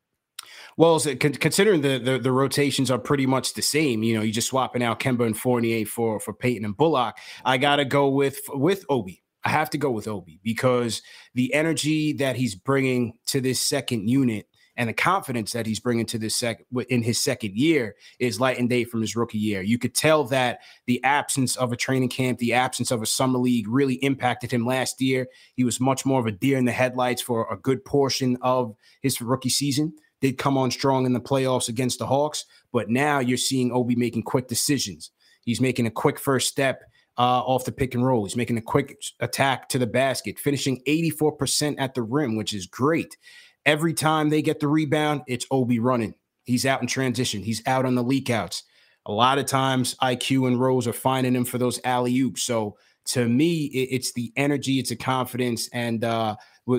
Well, 0.78 1.00
considering 1.00 1.82
the, 1.82 1.98
the, 1.98 2.20
the 2.20 2.32
rotations 2.32 2.92
are 2.92 3.00
pretty 3.00 3.26
much 3.26 3.54
the 3.54 3.62
same, 3.62 4.04
you 4.04 4.14
know, 4.14 4.22
you're 4.22 4.34
just 4.34 4.50
swapping 4.50 4.84
out 4.84 5.00
Kemba 5.00 5.26
and 5.26 5.38
Fournier 5.38 5.86
for 5.86 6.20
for 6.20 6.34
Payton 6.34 6.66
and 6.66 6.78
Bullock. 6.78 7.18
I 7.44 7.58
gotta 7.58 7.86
go 7.86 8.10
with 8.10 8.40
with 8.50 8.86
Obi. 8.90 9.24
I 9.46 9.50
have 9.50 9.70
to 9.70 9.78
go 9.78 9.92
with 9.92 10.08
Obi 10.08 10.40
because 10.44 11.04
the 11.36 11.54
energy 11.54 12.14
that 12.14 12.36
he's 12.36 12.56
bringing 12.56 13.14
to 13.28 13.40
this 13.40 13.62
second 13.62 14.10
unit 14.10 14.48
and 14.76 14.90
the 14.90 14.94
confidence 14.94 15.54
that 15.54 15.68
he's 15.68 15.80
bringing 15.80 16.08
to 16.08 16.18
this 16.18 16.36
sec 16.36 16.66
in 16.90 17.04
his 17.04 17.22
second 17.22 17.56
year 17.56 17.96
is 18.20 18.40
light 18.40 18.58
and 18.58 18.68
day 18.68 18.84
from 18.84 19.02
his 19.02 19.16
rookie 19.16 19.38
year. 19.38 19.62
You 19.62 19.78
could 19.78 19.94
tell 19.94 20.26
that 20.26 20.60
the 20.88 21.02
absence 21.04 21.56
of 21.56 21.72
a 21.72 21.78
training 21.78 22.10
camp, 22.10 22.40
the 22.40 22.54
absence 22.54 22.90
of 22.90 23.04
a 23.04 23.06
summer 23.06 23.38
league 23.38 23.68
really 23.68 23.96
impacted 23.96 24.52
him 24.52 24.66
last 24.66 25.00
year. 25.00 25.28
He 25.54 25.64
was 25.64 25.80
much 25.80 26.06
more 26.06 26.20
of 26.20 26.26
a 26.26 26.32
deer 26.32 26.58
in 26.58 26.66
the 26.66 26.72
headlights 26.72 27.22
for 27.22 27.48
a 27.50 27.56
good 27.56 27.86
portion 27.86 28.38
of 28.42 28.76
his 29.02 29.22
rookie 29.22 29.50
season. 29.50 29.94
Did 30.22 30.40
come 30.40 30.58
on 30.58 30.72
strong 30.72 31.06
in 31.06 31.14
the 31.14 31.22
playoffs 31.22 31.70
against 31.70 32.00
the 32.00 32.08
Hawks, 32.08 32.46
but 32.74 32.90
now 32.90 33.20
you're 33.20 33.38
seeing 33.38 33.72
Obi 33.72 33.96
making 33.96 34.24
quick 34.24 34.48
decisions. 34.48 35.12
He's 35.44 35.62
making 35.62 35.86
a 35.86 35.92
quick 35.92 36.20
first 36.20 36.50
step 36.50 36.82
uh, 37.18 37.42
off 37.42 37.66
the 37.66 37.72
pick 37.72 37.96
and 37.96 38.06
roll. 38.06 38.26
He's 38.26 38.36
making 38.36 38.58
a 38.58 38.62
quick 38.62 38.98
attack 39.20 39.70
to 39.70 39.80
the 39.80 39.88
basket, 39.88 40.40
finishing 40.40 40.82
84% 40.88 41.76
at 41.78 41.94
the 41.94 42.04
rim, 42.04 42.36
which 42.36 42.54
is 42.54 42.66
great. 42.66 43.18
Every 43.66 43.94
time 43.94 44.30
they 44.30 44.42
get 44.42 44.60
the 44.60 44.68
rebound, 44.68 45.22
it's 45.28 45.48
Obi 45.50 45.80
running. 45.80 46.16
He's 46.44 46.66
out 46.66 46.82
in 46.82 46.88
transition. 46.88 47.42
He's 47.42 47.66
out 47.66 47.86
on 47.86 47.96
the 47.96 48.04
leak 48.04 48.30
outs. 48.30 48.64
A 49.08 49.12
lot 49.12 49.38
of 49.38 49.46
times, 49.46 49.96
IQ 50.02 50.48
and 50.48 50.60
Rose 50.60 50.88
are 50.88 50.94
finding 50.94 51.36
him 51.36 51.46
for 51.46 51.58
those 51.58 51.80
alley 51.84 52.18
oops. 52.20 52.44
So 52.44 52.78
to 53.06 53.28
me, 53.28 53.66
it's 53.66 54.14
the 54.14 54.32
energy, 54.36 54.80
it's 54.80 54.92
a 54.92 54.96
confidence, 54.96 55.70
and 55.70 56.04
uh, 56.04 56.36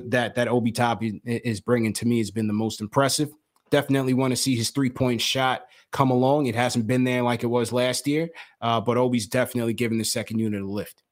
that 0.08 0.34
that 0.34 0.48
Obi 0.48 0.72
Top 0.72 1.02
is 1.24 1.60
bringing 1.60 1.92
to 1.94 2.06
me 2.06 2.18
has 2.18 2.32
been 2.32 2.48
the 2.48 2.52
most 2.52 2.80
impressive. 2.80 3.30
Definitely 3.70 4.14
want 4.14 4.32
to 4.32 4.36
see 4.36 4.56
his 4.56 4.70
three 4.70 4.90
point 4.90 5.20
shot 5.20 5.66
come 5.96 6.10
along. 6.10 6.44
It 6.44 6.54
hasn't 6.54 6.86
been 6.86 7.04
there 7.04 7.22
like 7.22 7.42
it 7.42 7.46
was 7.46 7.72
last 7.72 8.06
year, 8.06 8.28
uh, 8.60 8.82
but 8.82 8.98
Obi's 8.98 9.26
definitely 9.26 9.72
giving 9.72 9.96
the 9.96 10.04
second 10.04 10.38
unit 10.38 10.60
a 10.60 10.66
lift. 10.66 11.02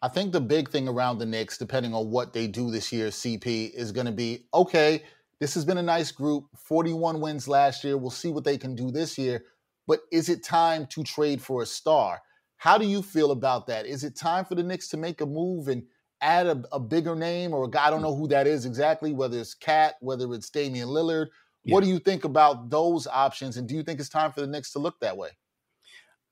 I 0.00 0.08
think 0.08 0.32
the 0.32 0.40
big 0.40 0.70
thing 0.70 0.86
around 0.86 1.18
the 1.18 1.26
Knicks, 1.26 1.58
depending 1.58 1.94
on 1.94 2.10
what 2.10 2.32
they 2.32 2.46
do 2.46 2.70
this 2.70 2.92
year, 2.92 3.08
CP, 3.08 3.74
is 3.74 3.90
going 3.90 4.06
to 4.06 4.12
be 4.12 4.46
okay, 4.54 5.02
this 5.40 5.54
has 5.54 5.64
been 5.64 5.78
a 5.78 5.82
nice 5.82 6.12
group, 6.12 6.44
41 6.56 7.20
wins 7.20 7.48
last 7.48 7.82
year. 7.82 7.98
We'll 7.98 8.10
see 8.10 8.30
what 8.30 8.44
they 8.44 8.56
can 8.56 8.76
do 8.76 8.92
this 8.92 9.18
year. 9.18 9.44
But 9.88 10.00
is 10.12 10.28
it 10.28 10.44
time 10.44 10.86
to 10.88 11.02
trade 11.02 11.42
for 11.42 11.62
a 11.62 11.66
star? 11.66 12.22
How 12.56 12.78
do 12.78 12.86
you 12.86 13.02
feel 13.02 13.32
about 13.32 13.66
that? 13.66 13.84
Is 13.84 14.04
it 14.04 14.14
time 14.14 14.44
for 14.44 14.54
the 14.54 14.62
Knicks 14.62 14.88
to 14.90 14.96
make 14.96 15.22
a 15.22 15.26
move 15.26 15.66
and 15.66 15.82
add 16.20 16.46
a, 16.46 16.62
a 16.70 16.78
bigger 16.78 17.16
name 17.16 17.52
or 17.52 17.64
a 17.64 17.68
guy? 17.68 17.88
I 17.88 17.90
don't 17.90 18.00
know 18.00 18.14
who 18.14 18.28
that 18.28 18.46
is 18.46 18.64
exactly, 18.64 19.12
whether 19.12 19.40
it's 19.40 19.54
KAT, 19.54 19.96
whether 20.00 20.32
it's 20.32 20.50
Damian 20.50 20.88
Lillard. 20.88 21.26
Yeah. 21.64 21.74
What 21.74 21.84
do 21.84 21.88
you 21.88 21.98
think 21.98 22.24
about 22.24 22.70
those 22.70 23.06
options? 23.06 23.56
And 23.56 23.68
do 23.68 23.74
you 23.74 23.82
think 23.82 24.00
it's 24.00 24.08
time 24.08 24.32
for 24.32 24.40
the 24.40 24.46
Knicks 24.46 24.72
to 24.72 24.78
look 24.78 25.00
that 25.00 25.16
way? 25.16 25.30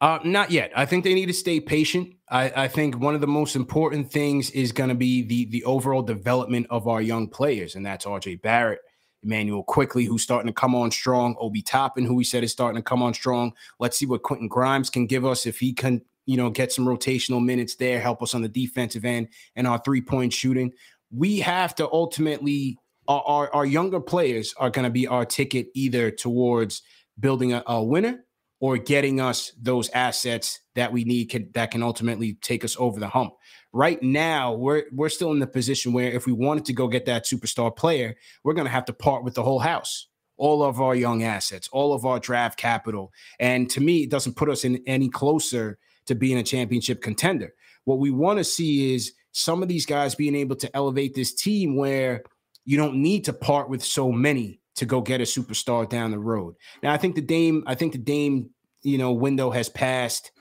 Uh, 0.02 0.18
not 0.24 0.50
yet. 0.50 0.72
I 0.74 0.84
think 0.84 1.04
they 1.04 1.14
need 1.14 1.26
to 1.26 1.32
stay 1.32 1.60
patient. 1.60 2.14
I, 2.28 2.64
I 2.64 2.68
think 2.68 2.98
one 2.98 3.14
of 3.14 3.20
the 3.20 3.28
most 3.28 3.54
important 3.54 4.10
things 4.10 4.50
is 4.50 4.72
going 4.72 4.88
to 4.88 4.96
be 4.96 5.22
the 5.22 5.44
the 5.44 5.62
overall 5.62 6.02
development 6.02 6.66
of 6.70 6.88
our 6.88 7.00
young 7.00 7.28
players, 7.28 7.76
and 7.76 7.86
that's 7.86 8.04
RJ 8.04 8.42
Barrett, 8.42 8.80
Immanuel 9.22 9.62
Quickley, 9.62 10.04
who's 10.04 10.24
starting 10.24 10.48
to 10.48 10.52
come 10.52 10.74
on 10.74 10.90
strong, 10.90 11.36
Obi 11.38 11.62
Toppin, 11.62 12.04
who 12.04 12.16
we 12.16 12.24
said 12.24 12.42
is 12.42 12.50
starting 12.50 12.80
to 12.80 12.82
come 12.82 13.00
on 13.00 13.14
strong. 13.14 13.52
Let's 13.78 13.96
see 13.96 14.06
what 14.06 14.24
Quentin 14.24 14.48
Grimes 14.48 14.90
can 14.90 15.06
give 15.06 15.24
us 15.24 15.46
if 15.46 15.60
he 15.60 15.72
can, 15.72 16.02
you 16.26 16.36
know, 16.36 16.50
get 16.50 16.72
some 16.72 16.84
rotational 16.84 17.40
minutes 17.40 17.76
there, 17.76 18.00
help 18.00 18.24
us 18.24 18.34
on 18.34 18.42
the 18.42 18.48
defensive 18.48 19.04
end 19.04 19.28
and 19.54 19.68
our 19.68 19.78
three 19.78 20.00
point 20.00 20.32
shooting. 20.32 20.72
We 21.12 21.38
have 21.38 21.76
to 21.76 21.88
ultimately 21.92 22.76
our, 23.08 23.22
our, 23.22 23.54
our 23.54 23.66
younger 23.66 24.00
players 24.00 24.54
are 24.56 24.70
going 24.70 24.84
to 24.84 24.90
be 24.90 25.06
our 25.06 25.24
ticket 25.24 25.68
either 25.74 26.10
towards 26.10 26.82
building 27.18 27.52
a, 27.52 27.62
a 27.66 27.82
winner 27.82 28.24
or 28.60 28.76
getting 28.78 29.20
us 29.20 29.52
those 29.60 29.90
assets 29.90 30.60
that 30.76 30.92
we 30.92 31.02
need 31.04 31.26
can, 31.26 31.50
that 31.52 31.72
can 31.72 31.82
ultimately 31.82 32.34
take 32.34 32.64
us 32.64 32.76
over 32.78 33.00
the 33.00 33.08
hump. 33.08 33.34
Right 33.72 34.00
now, 34.02 34.52
we're 34.52 34.84
we're 34.92 35.08
still 35.08 35.32
in 35.32 35.40
the 35.40 35.46
position 35.46 35.92
where 35.92 36.12
if 36.12 36.26
we 36.26 36.32
wanted 36.32 36.66
to 36.66 36.72
go 36.72 36.88
get 36.88 37.06
that 37.06 37.24
superstar 37.24 37.74
player, 37.74 38.14
we're 38.44 38.54
going 38.54 38.66
to 38.66 38.70
have 38.70 38.84
to 38.84 38.92
part 38.92 39.24
with 39.24 39.34
the 39.34 39.42
whole 39.42 39.58
house, 39.58 40.06
all 40.36 40.62
of 40.62 40.80
our 40.80 40.94
young 40.94 41.22
assets, 41.24 41.68
all 41.72 41.92
of 41.94 42.04
our 42.04 42.20
draft 42.20 42.58
capital, 42.58 43.12
and 43.40 43.68
to 43.70 43.80
me, 43.80 44.02
it 44.02 44.10
doesn't 44.10 44.36
put 44.36 44.50
us 44.50 44.64
in 44.64 44.82
any 44.86 45.08
closer 45.08 45.78
to 46.04 46.14
being 46.14 46.38
a 46.38 46.42
championship 46.42 47.00
contender. 47.00 47.54
What 47.84 47.98
we 47.98 48.10
want 48.10 48.38
to 48.38 48.44
see 48.44 48.94
is 48.94 49.12
some 49.32 49.62
of 49.62 49.68
these 49.68 49.86
guys 49.86 50.14
being 50.14 50.36
able 50.36 50.56
to 50.56 50.76
elevate 50.76 51.14
this 51.14 51.34
team 51.34 51.76
where 51.76 52.22
you 52.64 52.76
don't 52.76 52.96
need 52.96 53.24
to 53.24 53.32
part 53.32 53.68
with 53.68 53.82
so 53.84 54.12
many 54.12 54.60
to 54.74 54.86
go 54.86 55.00
get 55.00 55.20
a 55.20 55.24
superstar 55.24 55.88
down 55.88 56.10
the 56.10 56.18
road. 56.18 56.54
Now, 56.82 56.92
I 56.92 56.96
think 56.96 57.14
the 57.14 57.20
Dame, 57.20 57.62
I 57.66 57.74
think 57.74 57.92
the 57.92 57.98
Dame, 57.98 58.50
you 58.82 58.98
know, 58.98 59.12
window 59.12 59.50
has 59.50 59.68
passed. 59.68 60.32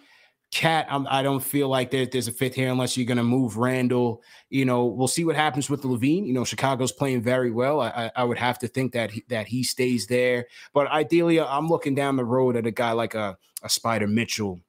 KAT, 0.51 0.87
I 0.89 1.23
do 1.23 1.31
not 1.31 1.43
feel 1.43 1.69
like 1.69 1.91
there, 1.91 2.05
there's 2.05 2.27
a 2.27 2.31
fifth 2.31 2.55
here 2.55 2.69
unless 2.69 2.97
you're 2.97 3.05
going 3.05 3.17
to 3.17 3.23
move 3.23 3.55
Randle. 3.55 4.21
You 4.49 4.65
know, 4.65 4.85
we'll 4.85 5.07
see 5.07 5.23
what 5.23 5.37
happens 5.37 5.69
with 5.69 5.83
LaVine. 5.83 6.27
You 6.27 6.33
know, 6.33 6.43
Chicago's 6.43 6.91
playing 6.91 7.21
very 7.21 7.51
well. 7.51 7.79
I, 7.79 8.11
I 8.15 8.23
would 8.25 8.37
have 8.37 8.59
to 8.59 8.67
think 8.67 8.91
that 8.91 9.11
he, 9.11 9.23
that 9.29 9.47
he 9.47 9.63
stays 9.63 10.07
there. 10.07 10.47
But 10.73 10.87
ideally, 10.87 11.39
I'm 11.39 11.69
looking 11.69 11.95
down 11.95 12.17
the 12.17 12.25
road 12.25 12.57
at 12.57 12.67
a 12.67 12.71
guy 12.71 12.91
like 12.91 13.15
a, 13.15 13.37
a 13.63 13.67
Spida 13.67 14.11
Mitchell 14.11 14.59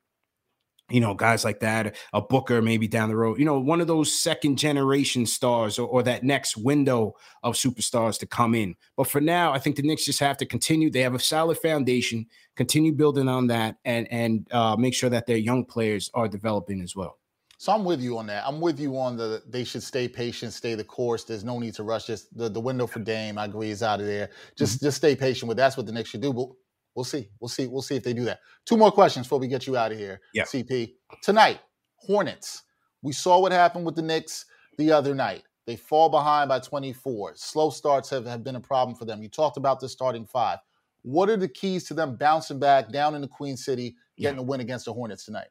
you 0.92 1.00
know, 1.00 1.14
guys 1.14 1.44
like 1.44 1.60
that, 1.60 1.96
a 2.12 2.20
Booker 2.20 2.60
maybe 2.62 2.86
down 2.86 3.08
the 3.08 3.16
road, 3.16 3.38
you 3.38 3.44
know, 3.44 3.58
one 3.58 3.80
of 3.80 3.86
those 3.86 4.12
second 4.12 4.56
generation 4.56 5.26
stars 5.26 5.78
or, 5.78 5.88
or, 5.88 6.02
that 6.02 6.24
next 6.24 6.56
window 6.56 7.14
of 7.42 7.54
superstars 7.54 8.18
to 8.18 8.26
come 8.26 8.54
in. 8.54 8.74
But 8.96 9.06
for 9.06 9.20
now, 9.20 9.52
I 9.52 9.58
think 9.58 9.76
the 9.76 9.82
Knicks 9.82 10.04
just 10.04 10.20
have 10.20 10.36
to 10.38 10.46
continue. 10.46 10.90
They 10.90 11.00
have 11.00 11.14
a 11.14 11.18
solid 11.18 11.58
foundation, 11.58 12.26
continue 12.56 12.92
building 12.92 13.28
on 13.28 13.46
that, 13.48 13.76
and 13.84 14.06
and 14.10 14.46
uh, 14.52 14.76
make 14.76 14.94
sure 14.94 15.10
that 15.10 15.26
their 15.26 15.36
young 15.36 15.64
players 15.64 16.10
are 16.14 16.28
developing 16.28 16.80
as 16.80 16.94
well. 16.96 17.18
So 17.62 17.70
I'm 17.70 17.84
with 17.84 18.00
you 18.00 18.18
on 18.18 18.26
that. 18.26 18.42
I'm 18.44 18.60
with 18.60 18.80
you 18.80 18.98
on 18.98 19.16
the 19.16 19.40
they 19.48 19.62
should 19.62 19.84
stay 19.84 20.08
patient, 20.08 20.52
stay 20.52 20.74
the 20.74 20.82
course. 20.82 21.22
There's 21.22 21.44
no 21.44 21.60
need 21.60 21.74
to 21.74 21.84
rush. 21.84 22.06
Just 22.06 22.36
the, 22.36 22.48
the 22.48 22.58
window 22.58 22.88
for 22.88 22.98
Dame, 22.98 23.38
I 23.38 23.44
agree, 23.44 23.70
is 23.70 23.84
out 23.84 24.00
of 24.00 24.06
there. 24.06 24.30
Just 24.56 24.78
mm-hmm. 24.78 24.86
just 24.86 24.96
stay 24.96 25.14
patient 25.14 25.48
with. 25.48 25.56
That's 25.56 25.76
what 25.76 25.86
the 25.86 25.92
Knicks 25.92 26.10
should 26.10 26.22
do. 26.22 26.32
But 26.32 26.48
We'll 26.94 27.04
see. 27.04 27.28
We'll 27.40 27.48
see. 27.48 27.66
We'll 27.66 27.82
see 27.82 27.96
if 27.96 28.02
they 28.02 28.12
do 28.12 28.24
that. 28.24 28.40
Two 28.66 28.76
more 28.76 28.92
questions 28.92 29.26
before 29.26 29.38
we 29.38 29.48
get 29.48 29.66
you 29.66 29.76
out 29.76 29.92
of 29.92 29.98
here. 29.98 30.20
Yeah. 30.34 30.44
CP. 30.44 30.92
Tonight, 31.22 31.60
Hornets. 31.96 32.62
We 33.02 33.12
saw 33.12 33.40
what 33.40 33.52
happened 33.52 33.86
with 33.86 33.96
the 33.96 34.02
Knicks 34.02 34.44
the 34.78 34.92
other 34.92 35.14
night. 35.14 35.42
They 35.66 35.76
fall 35.76 36.08
behind 36.08 36.48
by 36.48 36.58
24. 36.58 37.32
Slow 37.36 37.70
starts 37.70 38.10
have, 38.10 38.26
have 38.26 38.44
been 38.44 38.56
a 38.56 38.60
problem 38.60 38.96
for 38.96 39.04
them. 39.04 39.22
You 39.22 39.28
talked 39.28 39.56
about 39.56 39.80
the 39.80 39.88
starting 39.88 40.26
five. 40.26 40.58
What 41.02 41.28
are 41.28 41.36
the 41.36 41.48
keys 41.48 41.84
to 41.84 41.94
them 41.94 42.16
bouncing 42.16 42.58
back 42.58 42.90
down 42.90 43.14
in 43.14 43.22
the 43.22 43.28
Queen 43.28 43.56
City, 43.56 43.96
getting 44.18 44.38
yeah. 44.38 44.42
a 44.42 44.44
win 44.44 44.60
against 44.60 44.84
the 44.84 44.92
Hornets 44.92 45.24
tonight? 45.24 45.48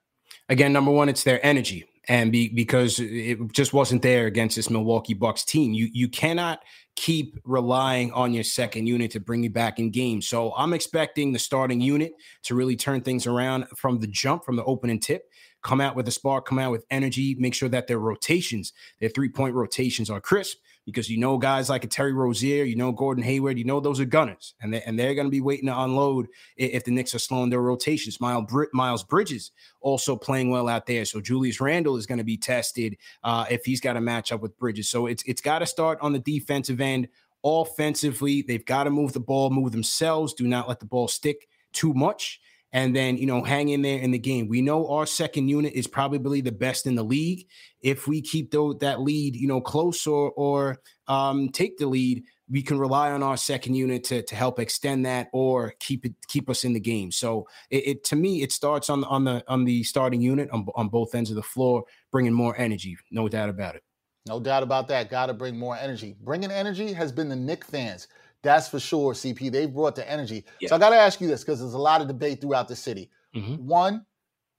Again, 0.48 0.72
number 0.72 0.92
one, 0.92 1.10
it's 1.10 1.24
their 1.24 1.46
energy 1.46 1.86
and 2.08 2.32
be, 2.32 2.50
because 2.50 3.00
it 3.00 3.52
just 3.52 3.74
wasn't 3.74 4.02
there 4.02 4.26
against 4.26 4.56
this 4.56 4.70
Milwaukee 4.70 5.14
Bucks 5.14 5.44
team. 5.44 5.74
You 5.74 5.90
you 5.94 6.08
cannot 6.08 6.60
keep 6.96 7.38
relying 7.46 8.12
on 8.14 8.34
your 8.34 8.44
second 8.44 8.88
unit 8.88 9.12
to 9.12 9.20
bring 9.20 9.44
you 9.44 9.50
back 9.50 9.80
in 9.80 9.92
game. 9.92 10.22
So 10.22 10.54
I'm 10.56 10.74
expecting 10.74 11.32
the 11.32 11.40
starting 11.40 11.80
unit 11.80 12.14
to 12.44 12.56
really 12.56 12.76
turn 12.76 13.02
things 13.02 13.28
around 13.28 13.66
from 13.78 14.00
the 14.00 14.08
jump, 14.08 14.44
from 14.44 14.56
the 14.56 14.64
opening 14.66 15.00
tip. 15.00 15.24
Come 15.64 15.80
out 15.80 15.96
with 15.96 16.08
a 16.08 16.12
spark, 16.12 16.48
come 16.48 16.58
out 16.58 16.72
with 16.72 16.86
energy, 16.90 17.36
make 17.38 17.54
sure 17.54 17.70
that 17.70 17.88
their 17.88 18.00
rotations, 18.00 18.74
their 19.00 19.10
three 19.10 19.30
point 19.30 19.54
rotations 19.54 20.10
are 20.10 20.20
crisp 20.20 20.58
because 20.86 21.10
you 21.10 21.18
know 21.18 21.38
guys 21.38 21.70
like 21.70 21.84
a 21.84 21.88
Terry 21.88 22.14
Rozier, 22.14 22.64
you 22.64 22.76
know 22.76 22.92
Gordon 22.92 23.24
Hayward, 23.24 23.58
you 23.58 23.66
know 23.66 23.80
those 23.80 24.00
are 24.00 24.06
gunners, 24.06 24.54
and 24.62 24.74
they, 24.74 24.82
and 24.82 24.98
they're 24.98 25.14
going 25.14 25.28
to 25.28 25.32
be 25.32 25.42
waiting 25.42 25.68
to 25.68 25.80
unload 25.80 26.28
if 26.58 26.84
the 26.84 26.92
Knicks 26.92 27.14
are 27.16 27.20
slowing 27.20 27.50
their 27.50 27.62
rotations. 27.62 28.20
Miles, 28.20 28.52
Miles 28.74 29.04
Bridges 29.04 29.52
also 29.82 30.16
playing 30.16 30.50
well 30.50 30.68
out 30.68 30.86
there, 30.86 31.06
so 31.06 31.22
Julius 31.22 31.62
Randle 31.62 31.98
is 31.98 32.06
going 32.06 32.18
to 32.18 32.24
be 32.24 32.38
tested 32.38 32.98
uh, 33.24 33.46
if 33.50 33.66
he's 33.66 33.82
got 33.82 33.94
to 33.94 34.02
match 34.02 34.32
up 34.32 34.42
with 34.42 34.58
Bridges. 34.58 34.90
So 34.90 35.06
it's 35.08 35.24
it's 35.24 35.42
got 35.42 35.60
to 35.60 35.66
start 35.66 36.00
on 36.02 36.14
the 36.14 36.20
defensive 36.20 36.82
end. 36.82 37.08
Offensively, 37.44 38.44
they've 38.44 38.66
got 38.66 38.84
to 38.84 38.92
move 38.92 39.14
the 39.14 39.20
ball, 39.20 39.50
move 39.50 39.72
themselves. 39.72 40.34
Do 40.34 40.48
not 40.48 40.70
let 40.70 40.80
the 40.80 40.86
ball 40.86 41.08
stick 41.08 41.48
too 41.74 41.94
much 41.94 42.40
and 42.74 42.96
then 42.96 43.18
you 43.18 43.26
know 43.26 43.44
hang 43.44 43.70
in 43.70 43.82
there 43.82 44.00
in 44.00 44.12
the 44.12 44.20
game. 44.20 44.48
We 44.48 44.62
know 44.62 44.88
our 44.90 45.06
second 45.06 45.48
unit 45.48 45.74
is 45.74 45.88
probably 45.88 46.42
the 46.42 46.52
best 46.52 46.86
in 46.86 46.96
the 46.96 47.04
league. 47.04 47.48
If 47.82 48.08
we 48.08 48.22
keep 48.22 48.52
that 48.52 49.02
lead, 49.02 49.36
you 49.36 49.48
know, 49.48 49.62
close 49.62 50.08
or 50.08 50.32
or 50.32 50.78
um, 51.08 51.50
take 51.50 51.78
the 51.78 51.88
lead, 51.88 52.24
we 52.50 52.62
can 52.62 52.78
rely 52.78 53.12
on 53.12 53.24
our 53.24 53.38
second 53.38 53.76
unit 53.76 54.04
to 54.06 54.22
to 54.24 54.36
help 54.36 54.60
extend 54.60 55.06
that 55.06 55.30
or 55.34 55.74
keep 55.80 56.06
it 56.06 56.14
keep 56.28 56.50
us 56.50 56.64
in 56.64 56.74
the 56.74 56.80
game. 56.80 57.12
So 57.12 57.48
it, 57.70 57.88
it 57.88 58.04
to 58.06 58.16
me 58.16 58.42
it 58.42 58.52
starts 58.52 58.90
on 58.90 59.02
the 59.02 59.08
on 59.08 59.24
the 59.24 59.44
on 59.48 59.66
the 59.66 59.84
starting 59.84 60.22
unit 60.22 60.50
on 60.52 60.66
on 60.76 60.90
both 60.90 61.16
ends 61.16 61.30
of 61.30 61.36
the 61.36 61.44
floor, 61.44 61.84
bringing 62.12 62.34
more 62.34 62.56
energy, 62.58 62.98
no 63.12 63.28
doubt 63.28 63.50
about 63.50 63.76
it. 63.76 63.84
No 64.28 64.40
doubt 64.40 64.62
about 64.62 64.88
that. 64.90 65.10
Got 65.10 65.28
to 65.28 65.34
bring 65.34 65.58
more 65.58 65.76
energy. 65.76 66.16
Bringing 66.22 66.52
energy 66.52 66.94
has 66.94 67.12
been 67.12 67.28
the 67.28 67.36
Knick 67.36 67.66
fans. 67.66 68.08
That's 68.44 68.68
for 68.68 68.80
sure, 68.80 69.14
CP. 69.14 69.52
They've 69.52 69.72
brought 69.72 69.96
the 69.96 70.10
energy. 70.10 70.46
Yeah. 70.60 70.70
So 70.70 70.76
I 70.76 70.80
got 70.80 70.90
to 70.90 70.96
ask 70.96 71.22
you 71.22 71.28
this 71.28 71.44
because 71.44 71.60
there's 71.60 71.74
a 71.74 71.80
lot 71.80 72.02
of 72.02 72.08
debate 72.08 72.42
throughout 72.42 72.68
the 72.68 72.76
city. 72.76 73.12
Mm-hmm. 73.36 73.68
One, 73.68 74.06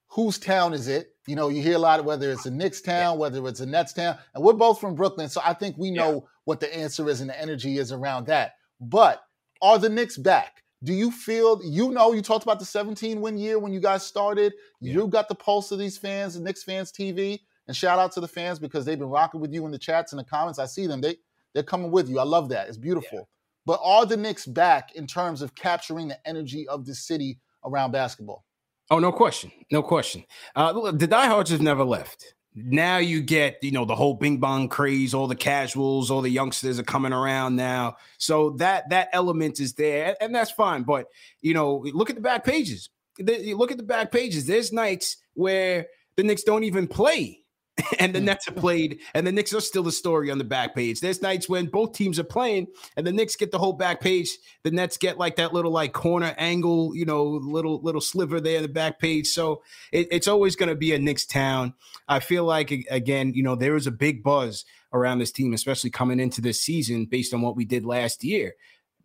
whose 0.08 0.38
town 0.38 0.72
is 0.72 0.88
it? 0.88 1.14
You 1.26 1.36
know, 1.36 1.48
you 1.48 1.62
hear 1.62 1.76
a 1.76 1.80
lot 1.80 2.00
of 2.00 2.06
whether 2.06 2.30
it's 2.30 2.46
a 2.46 2.50
Knicks 2.50 2.80
town, 2.80 3.14
yeah. 3.14 3.20
whether 3.20 3.46
it's 3.46 3.60
a 3.60 3.66
Nets 3.66 3.92
town, 3.92 4.18
and 4.34 4.42
we're 4.42 4.52
both 4.52 4.80
from 4.80 4.94
Brooklyn, 4.94 5.28
so 5.28 5.40
I 5.44 5.54
think 5.54 5.76
we 5.78 5.90
know 5.90 6.14
yeah. 6.14 6.20
what 6.44 6.60
the 6.60 6.74
answer 6.74 7.08
is 7.08 7.20
and 7.20 7.30
the 7.30 7.40
energy 7.40 7.78
is 7.78 7.92
around 7.92 8.26
that. 8.26 8.54
But 8.80 9.22
are 9.60 9.78
the 9.78 9.88
Knicks 9.88 10.16
back? 10.16 10.62
Do 10.84 10.92
you 10.92 11.12
feel 11.12 11.60
you 11.62 11.92
know 11.92 12.12
you 12.12 12.22
talked 12.22 12.42
about 12.42 12.58
the 12.58 12.64
17 12.64 13.20
win 13.20 13.38
year 13.38 13.58
when 13.58 13.72
you 13.72 13.78
guys 13.78 14.04
started? 14.04 14.52
Yeah. 14.80 14.94
You 14.94 15.06
got 15.06 15.28
the 15.28 15.34
pulse 15.36 15.70
of 15.70 15.78
these 15.78 15.96
fans, 15.96 16.34
the 16.34 16.40
Knicks 16.40 16.64
fans 16.64 16.90
TV. 16.90 17.38
And 17.68 17.76
shout 17.76 18.00
out 18.00 18.10
to 18.12 18.20
the 18.20 18.26
fans 18.26 18.58
because 18.58 18.84
they've 18.84 18.98
been 18.98 19.08
rocking 19.08 19.40
with 19.40 19.52
you 19.52 19.64
in 19.64 19.70
the 19.70 19.78
chats 19.78 20.12
and 20.12 20.18
the 20.18 20.24
comments. 20.24 20.58
I 20.58 20.66
see 20.66 20.88
them. 20.88 21.00
They 21.00 21.16
they're 21.54 21.62
coming 21.62 21.92
with 21.92 22.08
you. 22.08 22.18
I 22.18 22.24
love 22.24 22.48
that. 22.48 22.66
It's 22.66 22.76
beautiful. 22.76 23.28
But 23.64 23.80
are 23.82 24.06
the 24.06 24.16
Knicks 24.16 24.46
back 24.46 24.94
in 24.94 25.06
terms 25.06 25.42
of 25.42 25.54
capturing 25.54 26.08
the 26.08 26.18
energy 26.28 26.66
of 26.68 26.84
the 26.84 26.94
city 26.94 27.38
around 27.64 27.92
basketball? 27.92 28.44
Oh, 28.90 28.98
no 28.98 29.12
question. 29.12 29.52
No 29.70 29.82
question. 29.82 30.24
Uh, 30.54 30.90
the 30.90 31.06
diehards 31.06 31.50
have 31.50 31.62
never 31.62 31.84
left 31.84 32.34
now 32.54 32.98
you 32.98 33.22
get 33.22 33.58
you 33.62 33.70
know 33.70 33.84
the 33.84 33.94
whole 33.94 34.14
bing 34.14 34.38
bong 34.38 34.68
craze 34.68 35.14
all 35.14 35.26
the 35.26 35.34
casuals 35.34 36.10
all 36.10 36.20
the 36.20 36.30
youngsters 36.30 36.78
are 36.78 36.84
coming 36.84 37.12
around 37.12 37.56
now 37.56 37.96
so 38.18 38.50
that 38.50 38.88
that 38.90 39.08
element 39.12 39.58
is 39.58 39.72
there 39.74 40.14
and 40.20 40.34
that's 40.34 40.50
fine 40.50 40.82
but 40.82 41.06
you 41.40 41.54
know 41.54 41.84
look 41.94 42.10
at 42.10 42.16
the 42.16 42.22
back 42.22 42.44
pages 42.44 42.90
look 43.18 43.70
at 43.70 43.78
the 43.78 43.82
back 43.82 44.12
pages 44.12 44.46
there's 44.46 44.72
nights 44.72 45.18
where 45.34 45.86
the 46.16 46.22
Knicks 46.22 46.42
don't 46.42 46.64
even 46.64 46.86
play 46.86 47.41
and 47.98 48.14
the 48.14 48.18
hmm. 48.18 48.26
Nets 48.26 48.46
have 48.46 48.56
played, 48.56 49.00
and 49.14 49.26
the 49.26 49.32
Knicks 49.32 49.54
are 49.54 49.60
still 49.60 49.82
the 49.82 49.92
story 49.92 50.30
on 50.30 50.36
the 50.36 50.44
back 50.44 50.74
page. 50.74 51.00
There's 51.00 51.22
nights 51.22 51.48
when 51.48 51.66
both 51.66 51.94
teams 51.94 52.18
are 52.18 52.24
playing, 52.24 52.66
and 52.96 53.06
the 53.06 53.12
Knicks 53.12 53.34
get 53.34 53.50
the 53.50 53.58
whole 53.58 53.72
back 53.72 54.00
page. 54.00 54.28
The 54.62 54.70
Nets 54.70 54.98
get 54.98 55.16
like 55.16 55.36
that 55.36 55.54
little 55.54 55.70
like 55.70 55.94
corner 55.94 56.34
angle, 56.36 56.94
you 56.94 57.06
know, 57.06 57.24
little 57.24 57.80
little 57.82 58.02
sliver 58.02 58.40
there 58.40 58.56
in 58.56 58.62
the 58.62 58.68
back 58.68 58.98
page. 58.98 59.28
So 59.28 59.62
it, 59.90 60.08
it's 60.10 60.28
always 60.28 60.54
going 60.54 60.68
to 60.68 60.74
be 60.74 60.92
a 60.92 60.98
Knicks 60.98 61.24
town. 61.24 61.72
I 62.08 62.20
feel 62.20 62.44
like 62.44 62.70
again, 62.90 63.32
you 63.34 63.42
know, 63.42 63.54
there 63.54 63.72
was 63.72 63.86
a 63.86 63.92
big 63.92 64.22
buzz 64.22 64.66
around 64.92 65.18
this 65.18 65.32
team, 65.32 65.54
especially 65.54 65.90
coming 65.90 66.20
into 66.20 66.42
this 66.42 66.60
season 66.60 67.06
based 67.06 67.32
on 67.32 67.40
what 67.40 67.56
we 67.56 67.64
did 67.64 67.86
last 67.86 68.22
year. 68.22 68.52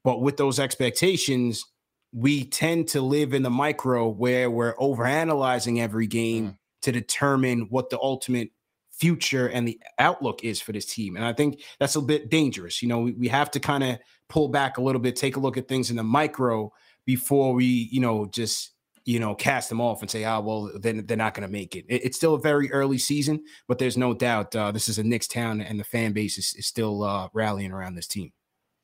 But 0.03 0.21
with 0.21 0.35
those 0.35 0.59
expectations, 0.59 1.65
we 2.11 2.43
tend 2.43 2.89
to 2.89 3.01
live 3.01 3.33
in 3.33 3.43
the 3.43 3.49
micro 3.49 4.09
where 4.09 4.51
we're 4.51 4.75
overanalyzing 4.75 5.79
every 5.79 6.07
game. 6.07 6.45
Mm. 6.47 6.57
To 6.83 6.91
determine 6.91 7.67
what 7.69 7.89
the 7.89 7.99
ultimate 7.99 8.51
future 8.99 9.47
and 9.47 9.67
the 9.67 9.79
outlook 9.99 10.43
is 10.43 10.61
for 10.61 10.71
this 10.71 10.85
team. 10.85 11.15
And 11.15 11.25
I 11.25 11.33
think 11.33 11.61
that's 11.79 11.95
a 11.95 12.01
bit 12.01 12.29
dangerous. 12.29 12.81
You 12.81 12.87
know, 12.87 12.99
we, 12.99 13.11
we 13.13 13.27
have 13.27 13.51
to 13.51 13.59
kind 13.59 13.83
of 13.83 13.99
pull 14.27 14.47
back 14.47 14.77
a 14.77 14.81
little 14.81 15.01
bit, 15.01 15.15
take 15.15 15.35
a 15.35 15.39
look 15.39 15.57
at 15.57 15.67
things 15.67 15.89
in 15.89 15.95
the 15.95 16.03
micro 16.03 16.71
before 17.05 17.53
we, 17.53 17.65
you 17.91 17.99
know, 17.99 18.25
just 18.25 18.71
you 19.07 19.21
know, 19.21 19.33
cast 19.33 19.69
them 19.69 19.79
off 19.79 20.01
and 20.01 20.11
say, 20.11 20.25
"Ah, 20.25 20.37
oh, 20.37 20.41
well, 20.41 20.71
then 20.81 21.05
they're 21.05 21.15
not 21.15 21.33
going 21.33 21.47
to 21.47 21.51
make 21.51 21.77
it. 21.77 21.85
it." 21.87 22.03
It's 22.03 22.17
still 22.17 22.33
a 22.33 22.39
very 22.39 22.69
early 22.73 22.97
season, 22.97 23.41
but 23.65 23.79
there's 23.79 23.95
no 23.95 24.13
doubt 24.13 24.53
uh, 24.53 24.69
this 24.69 24.89
is 24.89 24.99
a 24.99 25.03
Knicks 25.03 25.27
town, 25.27 25.61
and 25.61 25.79
the 25.79 25.85
fan 25.85 26.11
base 26.11 26.37
is, 26.37 26.53
is 26.57 26.67
still 26.67 27.03
uh, 27.03 27.29
rallying 27.31 27.71
around 27.71 27.95
this 27.95 28.05
team. 28.05 28.33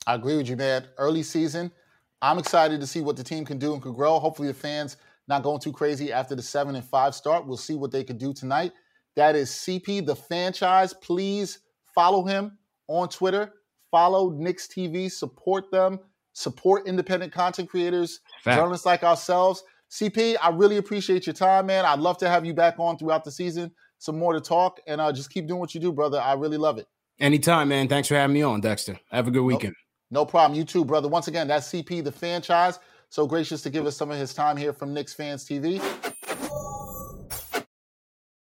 I 0.07 0.15
agree 0.15 0.37
with 0.37 0.47
you, 0.47 0.55
man. 0.55 0.87
Early 0.97 1.23
season, 1.23 1.73
I'm 2.21 2.39
excited 2.39 2.79
to 2.79 2.87
see 2.87 3.01
what 3.01 3.17
the 3.17 3.23
team 3.23 3.43
can 3.43 3.59
do 3.59 3.73
and 3.73 3.81
can 3.81 3.91
grow. 3.91 4.17
Hopefully, 4.17 4.47
the 4.47 4.53
fans 4.53 4.95
not 5.27 5.43
going 5.43 5.59
too 5.59 5.73
crazy 5.73 6.13
after 6.13 6.35
the 6.35 6.41
seven 6.41 6.75
and 6.75 6.85
five 6.85 7.13
start. 7.13 7.45
We'll 7.45 7.57
see 7.57 7.75
what 7.75 7.91
they 7.91 8.05
can 8.05 8.17
do 8.17 8.33
tonight. 8.33 8.71
That 9.15 9.35
is 9.35 9.49
CP 9.49 10.05
the 10.05 10.15
Fanchise. 10.15 10.93
Please 11.01 11.59
follow 11.93 12.23
him 12.23 12.57
on 12.87 13.09
Twitter. 13.09 13.53
Follow 13.91 14.31
Knicks 14.31 14.67
TV. 14.67 15.11
Support 15.11 15.71
them. 15.71 15.99
Support 16.33 16.87
independent 16.87 17.31
content 17.31 17.69
creators, 17.69 18.19
Fact. 18.43 18.57
journalists 18.57 18.87
like 18.87 19.03
ourselves. 19.03 19.63
CP, 19.91 20.35
I 20.41 20.49
really 20.49 20.77
appreciate 20.77 21.27
your 21.27 21.35
time, 21.35 21.67
man. 21.67 21.85
I'd 21.85 21.99
love 21.99 22.17
to 22.17 22.29
have 22.29 22.43
you 22.43 22.55
back 22.55 22.79
on 22.79 22.97
throughout 22.97 23.23
the 23.23 23.29
season. 23.31 23.71
Some 23.99 24.17
more 24.17 24.33
to 24.33 24.41
talk, 24.41 24.79
and 24.87 24.99
uh, 24.99 25.13
just 25.13 25.29
keep 25.29 25.47
doing 25.47 25.59
what 25.59 25.75
you 25.75 25.79
do, 25.79 25.93
brother. 25.93 26.19
I 26.19 26.33
really 26.33 26.57
love 26.57 26.79
it. 26.79 26.87
Anytime, 27.19 27.69
man. 27.69 27.87
Thanks 27.87 28.07
for 28.07 28.15
having 28.15 28.33
me 28.33 28.41
on, 28.41 28.61
Dexter. 28.61 28.99
Have 29.11 29.27
a 29.27 29.31
good 29.31 29.43
weekend. 29.43 29.75
No, 30.09 30.21
no 30.21 30.25
problem. 30.25 30.57
You 30.57 30.65
too, 30.65 30.83
brother. 30.83 31.07
Once 31.07 31.27
again, 31.27 31.47
that's 31.47 31.67
CP 31.71 32.03
the 32.03 32.11
Fanchise. 32.11 32.79
So 33.09 33.27
gracious 33.27 33.61
to 33.61 33.69
give 33.69 33.85
us 33.85 33.95
some 33.95 34.09
of 34.09 34.17
his 34.17 34.33
time 34.33 34.57
here 34.57 34.73
from 34.73 34.91
Knicks 34.91 35.13
Fans 35.13 35.45
TV. 35.45 35.79